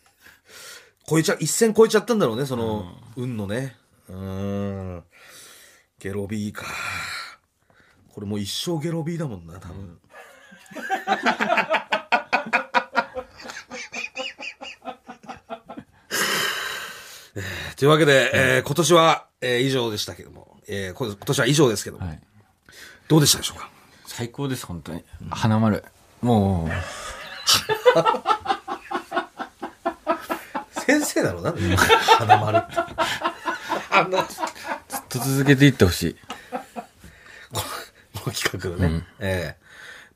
[1.08, 3.74] 超えちゃ、一線超えちゃったんだろうね、その、運のね。
[4.10, 4.16] うー
[4.98, 5.04] ん。
[5.98, 6.66] ゲロビーか。
[8.12, 9.98] これもう一生ゲロビーだもんな、多分。
[11.06, 11.10] え
[17.74, 22.20] ーというわけで、えー今年は、えー以上でしたけども、えーこ今年は以上ですけども、はい。
[23.08, 23.68] どうでしたでしょうか？
[24.06, 25.04] 最高です、本当に。
[25.30, 25.84] 花丸。
[26.22, 26.68] も
[30.86, 31.52] 先生だろうな、
[32.18, 32.74] 花丸って。
[34.88, 36.16] ずっと続けていってほしい。
[37.52, 37.62] こ
[38.26, 39.04] の企画のね。
[39.18, 39.65] えー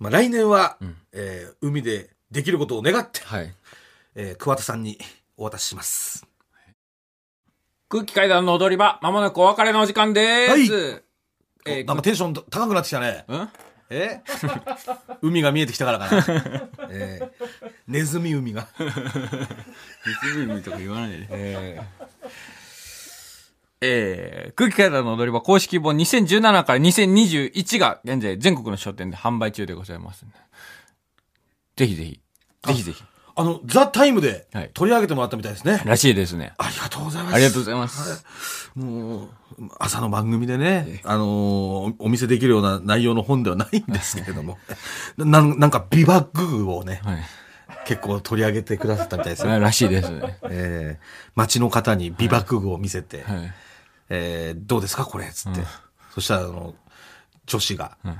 [0.00, 0.78] まあ、来年は、
[1.12, 3.54] えー海でできることを願って、はい。
[4.14, 4.98] えー桑田さんに
[5.36, 6.26] お渡しします。
[7.88, 11.02] 空気階段の踊り場、まもなくお別れのお時間ではいす。
[11.66, 13.24] えーなんかテンション高くなってきたね。
[13.28, 13.48] うん？
[13.90, 14.20] え？
[15.20, 16.24] 海が見えてきたからかな。
[16.90, 17.30] えー
[17.88, 18.68] ネズミ海が。
[20.22, 21.26] 湖とか言わないで。
[21.30, 21.80] え
[23.82, 30.32] えー、空気階段の踊り場公式本2017から2021が現在全国の書店で販売中でございます、ね。
[31.76, 32.20] ぜひぜひ。
[32.66, 33.02] ぜひぜひ。
[33.02, 35.80] ーあの、ザ・タイムではい取り上げてもらったみたいですね。
[35.86, 36.52] らしいですね。
[36.58, 37.34] ありがとうございます。
[37.34, 38.70] ありがとうございます。
[38.74, 39.28] もう、
[39.78, 44.58] 朝の番組でね、あのーお見せできるような内容の本ではないんですけれども、
[45.16, 47.16] ななんかビバッグをね、はい。
[47.86, 49.58] 結構取り上げてくださったみたいですよ。
[49.58, 50.38] らしいですね。
[50.50, 51.04] えー
[51.34, 53.54] 街の方に美爆具を見せて、はい。
[54.10, 55.60] えーどうですかこれつって。
[56.14, 56.74] そしたら、あの、
[57.46, 58.16] 女子が、んいや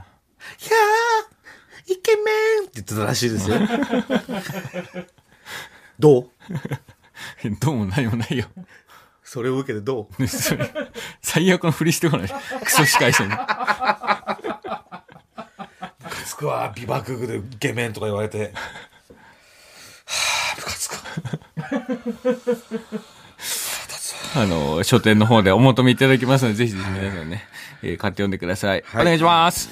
[1.88, 2.22] ー、イケメ
[2.62, 3.56] ンって言ってたらしいですよ。
[5.98, 6.30] どう？
[7.60, 8.46] どうも何もないよ。
[9.24, 10.26] それを受けてどう？
[11.22, 12.28] 最悪のふりしてこない。
[12.64, 13.32] クソ司会者に。
[16.24, 18.52] つくわ美爆具でイケメンとか言われて
[20.06, 20.96] はあムカつく
[24.36, 27.44] あの、書店の方でお求めいただきますので、ぜひぜひ皆さんね、
[27.82, 28.84] えー買って読んでください。
[28.86, 29.02] はい。
[29.02, 29.68] お願いします。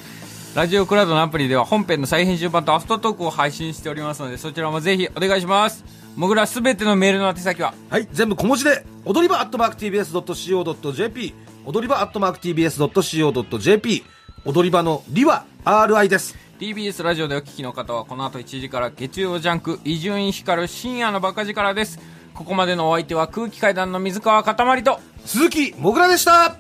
[0.57, 5.85] ラジオクラウドのアプリでは本編の再編集版とアフタートークを配信しておりますので、そちらもぜひお願いします。
[6.17, 8.09] もぐらすべてのメールの宛先は、はい。
[8.11, 11.35] 全部小文字で踊り場アットマーク TBS.CO.JP
[11.65, 14.05] 踊り場アットマーク TBS.CO.JP
[14.45, 16.49] 踊り場のりは RI です。
[16.59, 22.01] TBS ラジオでお聞きの方はこの後1時から月曜ジャンク伊集院光る深夜のバカ力です
[22.39, 26.55] ここまでのお相手は空気階段の水川かたまりと鈴木もぐらでした。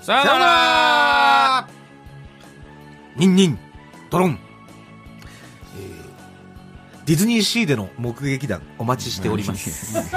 [0.00, 0.46] さよなさよなら。
[0.46, 1.68] ら
[3.16, 3.58] ニンニン
[4.10, 4.38] ドロン、
[5.76, 9.98] えーディズニーシーでの目撃談お待ちしております。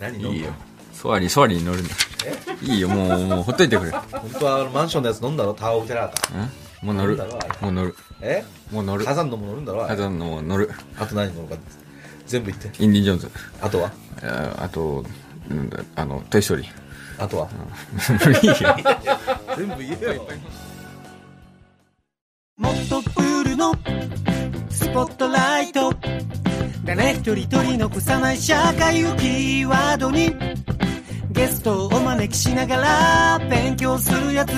[0.00, 0.54] 何いいよ。
[0.94, 1.90] ソアリンソアリンに乗るんだ。
[2.62, 3.90] いいよもうもうほっといてくれ。
[3.90, 5.52] 本当はあのマンションのやつ飲んだろ？
[5.52, 6.50] タワーオブテラーかん？
[6.86, 7.18] もう乗る。
[7.60, 7.94] もう乗る。
[8.22, 8.42] え？
[8.72, 9.04] もう乗る。
[9.04, 9.86] 火山のも乗るんだろ？
[9.86, 10.70] 火山のもう乗る。
[10.98, 11.56] あと何飲むか
[12.30, 12.70] 全部言って。
[12.82, 13.30] インディ・ジョーンズ。
[13.60, 13.90] あとは？
[14.22, 15.04] ああと
[15.48, 16.68] なんだあのトイ・ストーリー。
[17.18, 17.48] あとは？
[18.40, 18.54] いいよ。
[19.58, 20.26] 全部言えよ。
[22.56, 23.74] もっとプールの
[24.70, 25.92] スポットライト。
[26.84, 30.32] 誰一人取り残さない社会をキーワードに。
[31.32, 34.52] ゲストをお招きしながら勉強するやつ。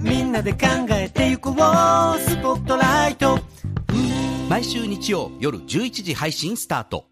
[0.00, 0.58] みんなで考
[0.90, 3.38] えてゆこうスポットライト
[4.48, 7.06] 毎週日曜夜11時配信スタート。